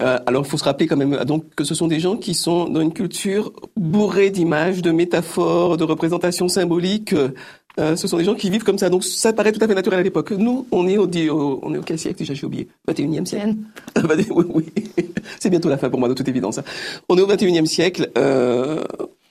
Euh, 0.00 0.18
alors, 0.26 0.44
il 0.44 0.48
faut 0.48 0.58
se 0.58 0.64
rappeler 0.64 0.86
quand 0.86 0.96
même 0.96 1.16
donc 1.24 1.54
que 1.54 1.64
ce 1.64 1.74
sont 1.74 1.88
des 1.88 2.00
gens 2.00 2.16
qui 2.16 2.34
sont 2.34 2.68
dans 2.68 2.80
une 2.80 2.92
culture 2.92 3.52
bourrée 3.76 4.30
d'images, 4.30 4.82
de 4.82 4.90
métaphores, 4.90 5.76
de 5.76 5.84
représentations 5.84 6.48
symboliques. 6.48 7.14
Euh, 7.78 7.94
ce 7.94 8.08
sont 8.08 8.16
des 8.16 8.24
gens 8.24 8.34
qui 8.34 8.50
vivent 8.50 8.64
comme 8.64 8.78
ça. 8.78 8.90
Donc 8.90 9.04
ça 9.04 9.32
paraît 9.32 9.52
tout 9.52 9.62
à 9.62 9.68
fait 9.68 9.74
naturel 9.74 10.00
à 10.00 10.02
l'époque. 10.02 10.32
Nous, 10.32 10.66
on 10.72 10.88
est 10.88 10.98
au, 10.98 11.08
on 11.62 11.74
est 11.74 11.78
au 11.78 11.82
quel 11.82 11.98
siècle 11.98 12.18
déjà 12.18 12.34
J'ai 12.34 12.46
oublié. 12.46 12.68
21e 12.88 13.24
siècle. 13.24 13.54
oui, 14.30 14.44
oui. 14.48 14.66
C'est 15.40 15.50
bientôt 15.50 15.68
la 15.68 15.78
fin 15.78 15.90
pour 15.90 15.98
moi, 15.98 16.08
de 16.08 16.14
toute 16.14 16.28
évidence. 16.28 16.58
Hein. 16.58 16.64
On 17.08 17.16
est 17.16 17.20
au 17.20 17.28
21e 17.28 17.66
siècle. 17.66 18.10
Euh, 18.18 18.82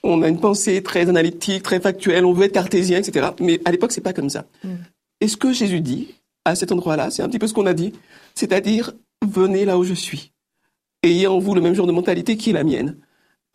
on 0.02 0.22
a 0.22 0.28
une 0.28 0.40
pensée 0.40 0.82
très 0.82 1.08
analytique, 1.08 1.62
très 1.62 1.80
factuelle. 1.80 2.24
On 2.24 2.32
veut 2.32 2.44
être 2.44 2.52
cartésien, 2.52 2.98
etc. 2.98 3.28
Mais 3.40 3.60
à 3.64 3.70
l'époque, 3.70 3.92
c'est 3.92 4.00
pas 4.00 4.12
comme 4.12 4.30
ça. 4.30 4.44
Mm. 4.64 4.68
Et 5.20 5.28
ce 5.28 5.36
que 5.36 5.52
Jésus 5.52 5.80
dit 5.80 6.14
à 6.48 6.54
cet 6.54 6.72
endroit-là, 6.72 7.10
c'est 7.10 7.22
un 7.22 7.28
petit 7.28 7.38
peu 7.38 7.46
ce 7.46 7.54
qu'on 7.54 7.66
a 7.66 7.74
dit, 7.74 7.92
c'est-à-dire 8.34 8.92
venez 9.26 9.64
là 9.64 9.78
où 9.78 9.84
je 9.84 9.94
suis. 9.94 10.32
Ayez 11.02 11.26
en 11.26 11.38
vous 11.38 11.54
le 11.54 11.60
même 11.60 11.74
genre 11.74 11.86
de 11.86 11.92
mentalité 11.92 12.36
qui 12.36 12.50
est 12.50 12.54
la 12.54 12.64
mienne. 12.64 12.96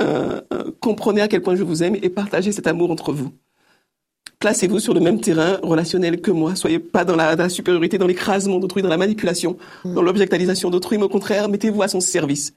Euh, 0.01 0.41
euh 0.53 0.71
comprenez 0.79 1.21
à 1.21 1.27
quel 1.27 1.41
point 1.41 1.55
je 1.55 1.63
vous 1.63 1.83
aime 1.83 1.95
et 1.95 2.09
partagez 2.09 2.51
cet 2.51 2.67
amour 2.67 2.91
entre 2.91 3.13
vous 3.13 3.31
placez-vous 4.43 4.79
sur 4.79 4.93
le 4.93 4.99
même 4.99 5.21
terrain 5.21 5.57
relationnel 5.63 6.19
que 6.19 6.29
moi. 6.29 6.53
Soyez 6.57 6.77
pas 6.77 7.05
dans 7.05 7.15
la, 7.15 7.47
supériorité, 7.47 7.97
dans 7.97 8.07
l'écrasement 8.07 8.59
d'autrui, 8.59 8.81
dans 8.81 8.89
la 8.89 8.97
manipulation, 8.97 9.55
mm. 9.85 9.93
dans 9.93 10.01
l'objectalisation 10.01 10.69
d'autrui, 10.69 10.97
mais 10.97 11.05
au 11.05 11.09
contraire, 11.09 11.47
mettez-vous 11.47 11.81
à 11.81 11.87
son 11.87 12.01
service. 12.01 12.53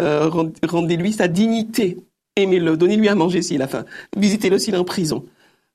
Euh, 0.00 0.28
rendez-lui 0.68 1.14
sa 1.14 1.28
dignité. 1.28 1.96
Aimez-le, 2.36 2.76
donnez-lui 2.76 3.08
à 3.08 3.14
manger 3.14 3.40
s'il 3.40 3.62
a 3.62 3.68
faim. 3.68 3.86
Visitez-le 4.18 4.58
s'il 4.58 4.74
est 4.74 4.78
en 4.78 4.84
prison. 4.84 5.24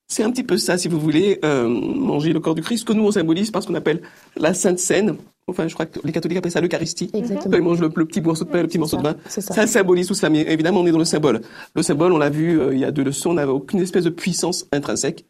C'est 0.07 0.23
un 0.23 0.31
petit 0.31 0.43
peu 0.43 0.57
ça, 0.57 0.77
si 0.77 0.87
vous 0.87 0.99
voulez, 0.99 1.39
euh, 1.43 1.67
manger 1.67 2.31
le 2.31 2.39
corps 2.39 2.55
du 2.55 2.61
Christ, 2.61 2.87
que 2.87 2.93
nous 2.93 3.03
on 3.03 3.11
symbolise 3.11 3.49
par 3.51 3.63
ce 3.63 3.67
qu'on 3.67 3.75
appelle 3.75 4.01
la 4.35 4.53
Sainte 4.53 4.79
Seine. 4.79 5.15
Enfin, 5.47 5.67
je 5.67 5.73
crois 5.73 5.85
que 5.85 5.99
les 6.03 6.11
catholiques 6.11 6.37
appellent 6.37 6.51
ça 6.51 6.61
l'Eucharistie. 6.61 7.09
Exactement. 7.13 7.57
Ils 7.57 7.63
mangent 7.63 7.81
le, 7.81 7.89
petit 7.89 8.21
morceau 8.21 8.45
de 8.45 8.49
pain, 8.49 8.61
le 8.61 8.67
petit 8.67 8.79
morceau 8.79 8.97
de 8.97 9.03
vin. 9.03 9.15
Ça. 9.27 9.41
ça. 9.41 9.67
symbolise 9.67 10.07
tout 10.07 10.13
ça. 10.13 10.29
Mais 10.29 10.41
évidemment, 10.41 10.81
on 10.81 10.87
est 10.87 10.91
dans 10.91 10.99
le 10.99 11.05
symbole. 11.05 11.41
Le 11.75 11.81
symbole, 11.83 12.13
on 12.13 12.17
l'a 12.17 12.29
vu 12.29 12.59
euh, 12.59 12.73
il 12.73 12.79
y 12.79 12.85
a 12.85 12.91
deux 12.91 13.03
leçons, 13.03 13.31
on 13.31 13.33
n'avait 13.35 13.51
aucune 13.51 13.79
espèce 13.79 14.03
de 14.03 14.09
puissance 14.09 14.67
intrinsèque 14.71 15.25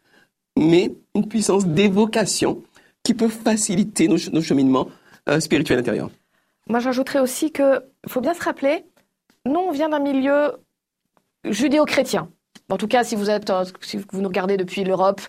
mais 0.56 0.94
une 1.14 1.28
puissance 1.28 1.66
d'évocation 1.66 2.62
qui 3.02 3.14
peut 3.14 3.28
faciliter 3.28 4.08
nos, 4.08 4.18
cheminements 4.18 4.88
euh, 5.28 5.38
spirituels 5.38 5.78
intérieurs. 5.78 6.10
Moi, 6.68 6.80
j'ajouterais 6.80 7.20
aussi 7.20 7.52
qu'il 7.52 7.82
faut 8.08 8.20
bien 8.20 8.34
se 8.34 8.42
rappeler, 8.42 8.84
nous, 9.44 9.60
on 9.60 9.70
vient 9.70 9.88
d'un 9.88 10.00
milieu 10.00 10.52
judéo-chrétien. 11.44 12.28
En 12.68 12.76
tout 12.76 12.88
cas, 12.88 13.04
si 13.04 13.14
vous 13.14 13.30
euh, 13.30 13.64
vous 14.12 14.20
nous 14.20 14.28
regardez 14.28 14.56
depuis 14.56 14.84
l'Europe, 14.84 15.20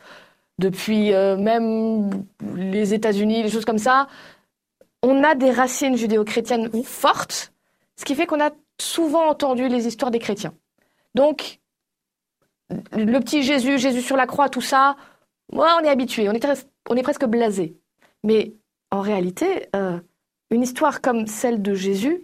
depuis 0.59 1.13
euh, 1.13 1.37
même 1.37 2.25
les 2.55 2.93
États-Unis, 2.93 3.43
les 3.43 3.49
choses 3.49 3.65
comme 3.65 3.77
ça, 3.77 4.07
on 5.03 5.23
a 5.23 5.35
des 5.35 5.51
racines 5.51 5.95
judéo-chrétiennes 5.95 6.83
fortes, 6.83 7.53
ce 7.95 8.05
qui 8.05 8.15
fait 8.15 8.25
qu'on 8.25 8.41
a 8.41 8.49
souvent 8.81 9.27
entendu 9.27 9.67
les 9.67 9.87
histoires 9.87 10.11
des 10.11 10.19
chrétiens. 10.19 10.53
Donc, 11.13 11.59
le 12.91 13.19
petit 13.19 13.43
Jésus, 13.43 13.77
Jésus 13.77 14.01
sur 14.01 14.17
la 14.17 14.25
croix, 14.25 14.49
tout 14.49 14.61
ça, 14.61 14.95
moi, 15.53 15.77
on 15.79 15.83
est 15.83 15.89
habitué, 15.89 16.27
on 16.29 16.33
est, 16.33 16.67
on 16.89 16.95
est 16.95 17.03
presque 17.03 17.25
blasé. 17.25 17.77
Mais 18.23 18.53
en 18.91 19.01
réalité, 19.01 19.69
euh, 19.75 19.99
une 20.49 20.63
histoire 20.63 21.01
comme 21.01 21.27
celle 21.27 21.61
de 21.61 21.73
Jésus, 21.73 22.23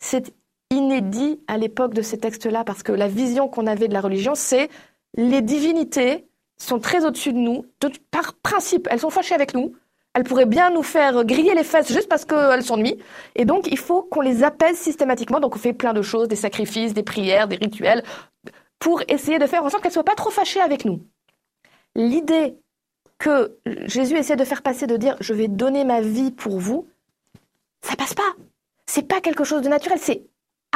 c'est 0.00 0.34
inédit 0.72 1.40
à 1.46 1.56
l'époque 1.56 1.94
de 1.94 2.02
ces 2.02 2.18
textes-là, 2.18 2.64
parce 2.64 2.82
que 2.82 2.90
la 2.90 3.06
vision 3.06 3.48
qu'on 3.48 3.66
avait 3.66 3.86
de 3.86 3.94
la 3.94 4.00
religion, 4.00 4.34
c'est 4.34 4.68
les 5.16 5.42
divinités 5.42 6.26
sont 6.58 6.80
très 6.80 7.04
au-dessus 7.04 7.32
de 7.32 7.38
nous. 7.38 7.64
par 8.10 8.34
principe, 8.34 8.88
elles 8.90 9.00
sont 9.00 9.10
fâchées 9.10 9.34
avec 9.34 9.54
nous. 9.54 9.72
Elles 10.14 10.24
pourraient 10.24 10.46
bien 10.46 10.70
nous 10.70 10.82
faire 10.82 11.24
griller 11.24 11.54
les 11.54 11.64
fesses 11.64 11.90
juste 11.92 12.08
parce 12.08 12.24
qu'elles 12.24 12.62
s'ennuient. 12.62 12.98
Et 13.34 13.44
donc, 13.44 13.66
il 13.70 13.78
faut 13.78 14.02
qu'on 14.02 14.20
les 14.20 14.42
apaise 14.42 14.76
systématiquement. 14.76 15.40
Donc, 15.40 15.54
on 15.56 15.58
fait 15.58 15.72
plein 15.72 15.94
de 15.94 16.02
choses, 16.02 16.28
des 16.28 16.36
sacrifices, 16.36 16.92
des 16.92 17.02
prières, 17.02 17.48
des 17.48 17.56
rituels, 17.56 18.02
pour 18.78 19.02
essayer 19.08 19.38
de 19.38 19.46
faire 19.46 19.64
en 19.64 19.70
sorte 19.70 19.82
qu'elles 19.82 19.90
ne 19.90 19.94
soient 19.94 20.04
pas 20.04 20.14
trop 20.14 20.30
fâchées 20.30 20.60
avec 20.60 20.84
nous 20.84 21.00
l'idée 21.94 22.58
que 23.18 23.58
Jésus 23.86 24.16
essaie 24.16 24.36
de 24.36 24.44
faire 24.44 24.62
passer, 24.62 24.86
de 24.86 24.96
dire 24.96 25.16
je 25.20 25.34
vais 25.34 25.48
donner 25.48 25.84
ma 25.84 26.00
vie 26.00 26.32
pour 26.32 26.58
vous, 26.58 26.88
ça 27.82 27.96
passe 27.96 28.14
pas. 28.14 28.34
C'est 28.86 29.06
pas 29.06 29.20
quelque 29.20 29.44
chose 29.44 29.62
de 29.62 29.68
naturel, 29.68 29.98
c'est 30.00 30.24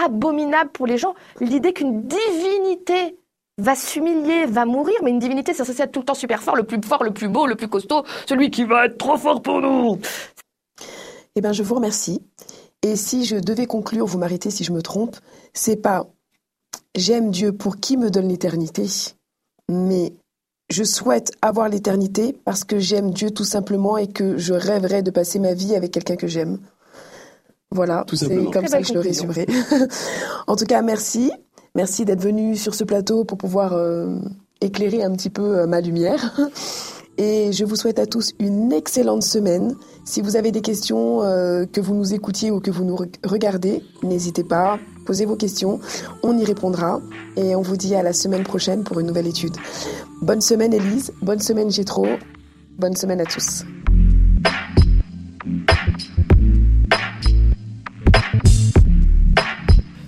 abominable 0.04 0.70
pour 0.70 0.86
les 0.86 0.98
gens. 0.98 1.14
L'idée 1.40 1.72
qu'une 1.72 2.02
divinité 2.02 3.18
va 3.58 3.74
s'humilier, 3.74 4.46
va 4.46 4.66
mourir, 4.66 4.96
mais 5.02 5.10
une 5.10 5.18
divinité, 5.18 5.54
c'est 5.54 5.64
censé 5.64 5.82
être 5.82 5.92
tout 5.92 6.00
le 6.00 6.06
temps 6.06 6.14
super 6.14 6.42
fort, 6.42 6.56
le 6.56 6.64
plus 6.64 6.80
fort, 6.82 7.02
le 7.02 7.12
plus 7.12 7.28
beau, 7.28 7.46
le 7.46 7.54
plus 7.54 7.68
costaud, 7.68 8.04
celui 8.28 8.50
qui 8.50 8.64
va 8.64 8.86
être 8.86 8.98
trop 8.98 9.16
fort 9.16 9.40
pour 9.42 9.60
nous. 9.60 9.98
Eh 11.34 11.40
bien, 11.40 11.52
je 11.52 11.62
vous 11.62 11.74
remercie. 11.74 12.22
Et 12.82 12.96
si 12.96 13.24
je 13.24 13.36
devais 13.36 13.66
conclure, 13.66 14.06
vous 14.06 14.18
m'arrêtez 14.18 14.50
si 14.50 14.64
je 14.64 14.72
me 14.72 14.82
trompe, 14.82 15.16
c'est 15.54 15.76
pas 15.76 16.06
j'aime 16.94 17.30
Dieu 17.30 17.52
pour 17.52 17.78
qui 17.78 17.96
me 17.96 18.10
donne 18.10 18.28
l'éternité, 18.28 18.86
mais 19.70 20.12
je 20.70 20.82
souhaite 20.82 21.32
avoir 21.42 21.68
l'éternité 21.68 22.36
parce 22.44 22.64
que 22.64 22.78
j'aime 22.78 23.12
Dieu 23.12 23.30
tout 23.30 23.44
simplement 23.44 23.96
et 23.98 24.08
que 24.08 24.36
je 24.36 24.54
rêverais 24.54 25.02
de 25.02 25.10
passer 25.10 25.38
ma 25.38 25.54
vie 25.54 25.76
avec 25.76 25.92
quelqu'un 25.92 26.16
que 26.16 26.26
j'aime. 26.26 26.58
Voilà, 27.70 28.04
c'est 28.12 28.50
comme 28.50 28.66
ça 28.66 28.80
que 28.80 28.86
je 28.86 28.94
le 28.94 29.00
résumerai. 29.00 29.46
en 30.46 30.56
tout 30.56 30.64
cas, 30.66 30.82
merci. 30.82 31.30
Merci 31.74 32.04
d'être 32.04 32.22
venu 32.22 32.56
sur 32.56 32.74
ce 32.74 32.84
plateau 32.84 33.24
pour 33.24 33.36
pouvoir 33.36 33.74
euh, 33.74 34.16
éclairer 34.60 35.02
un 35.02 35.12
petit 35.12 35.30
peu 35.30 35.58
euh, 35.58 35.66
ma 35.66 35.80
lumière. 35.80 36.38
Et 37.18 37.50
je 37.52 37.64
vous 37.64 37.76
souhaite 37.76 37.98
à 37.98 38.06
tous 38.06 38.32
une 38.38 38.72
excellente 38.72 39.22
semaine. 39.22 39.74
Si 40.04 40.20
vous 40.20 40.36
avez 40.36 40.52
des 40.52 40.60
questions, 40.60 41.22
euh, 41.22 41.64
que 41.64 41.80
vous 41.80 41.94
nous 41.94 42.12
écoutiez 42.12 42.50
ou 42.50 42.60
que 42.60 42.70
vous 42.70 42.84
nous 42.84 42.96
regardez, 43.24 43.82
n'hésitez 44.02 44.44
pas, 44.44 44.78
posez 45.06 45.24
vos 45.24 45.36
questions, 45.36 45.80
on 46.22 46.36
y 46.38 46.44
répondra. 46.44 47.00
Et 47.36 47.56
on 47.56 47.62
vous 47.62 47.76
dit 47.76 47.94
à 47.94 48.02
la 48.02 48.12
semaine 48.12 48.42
prochaine 48.42 48.84
pour 48.84 49.00
une 49.00 49.06
nouvelle 49.06 49.26
étude. 49.26 49.56
Bonne 50.20 50.42
semaine 50.42 50.74
Elise, 50.74 51.12
bonne 51.22 51.40
semaine 51.40 51.70
Gétro, 51.70 52.06
bonne 52.78 52.96
semaine 52.96 53.20
à 53.20 53.24
tous. 53.24 53.64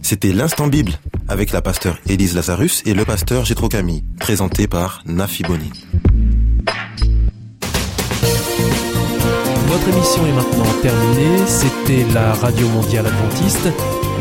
C'était 0.09 0.33
l'Instant 0.33 0.68
Bible 0.68 0.92
avec 1.29 1.53
la 1.53 1.61
pasteur 1.61 1.99
Élise 2.09 2.35
Lazarus 2.35 2.83
et 2.87 2.94
le 2.94 3.05
pasteur 3.05 3.44
Gétro 3.44 3.68
Camille, 3.68 4.05
présenté 4.18 4.66
par 4.66 5.03
Nafi 5.05 5.42
Boni. 5.42 5.71
Notre 9.68 9.88
émission 9.90 10.27
est 10.27 10.33
maintenant 10.33 10.64
terminée. 10.81 11.47
C'était 11.47 12.07
la 12.14 12.33
Radio 12.33 12.66
Mondiale 12.71 13.07
Adventiste, 13.07 13.68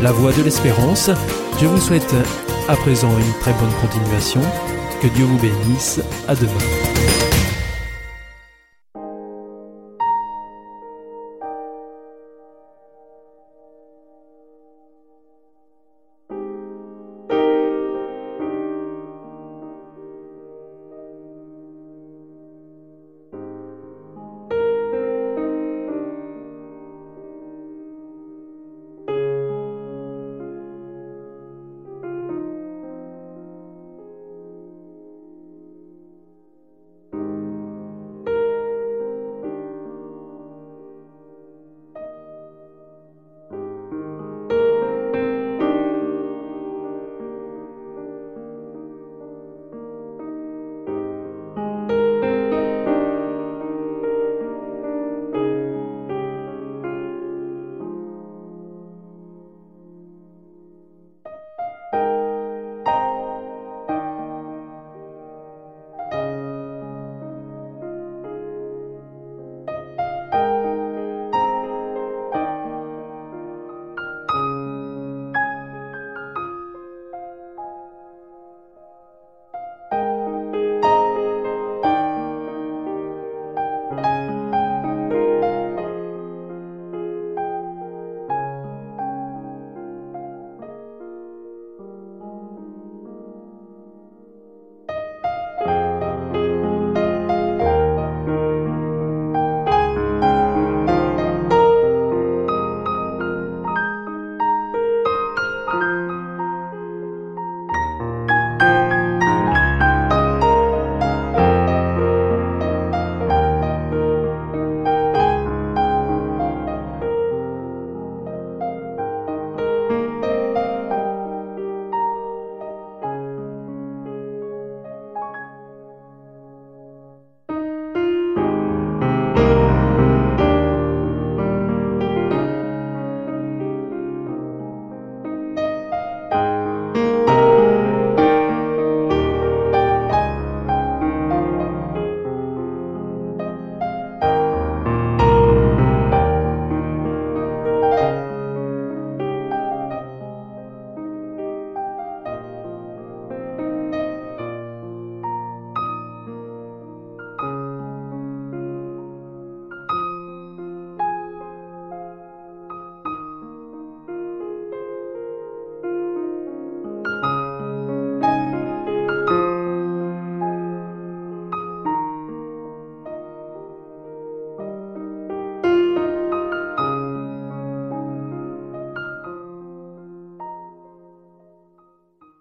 la 0.02 0.12
voix 0.12 0.32
de 0.34 0.42
l'espérance. 0.42 1.08
Je 1.58 1.64
vous 1.64 1.80
souhaite 1.80 2.14
à 2.68 2.76
présent 2.76 3.18
une 3.18 3.40
très 3.40 3.54
bonne 3.54 3.72
continuation. 3.80 4.42
Que 5.00 5.06
Dieu 5.06 5.24
vous 5.24 5.38
bénisse. 5.38 6.02
À 6.28 6.34
demain. 6.34 6.52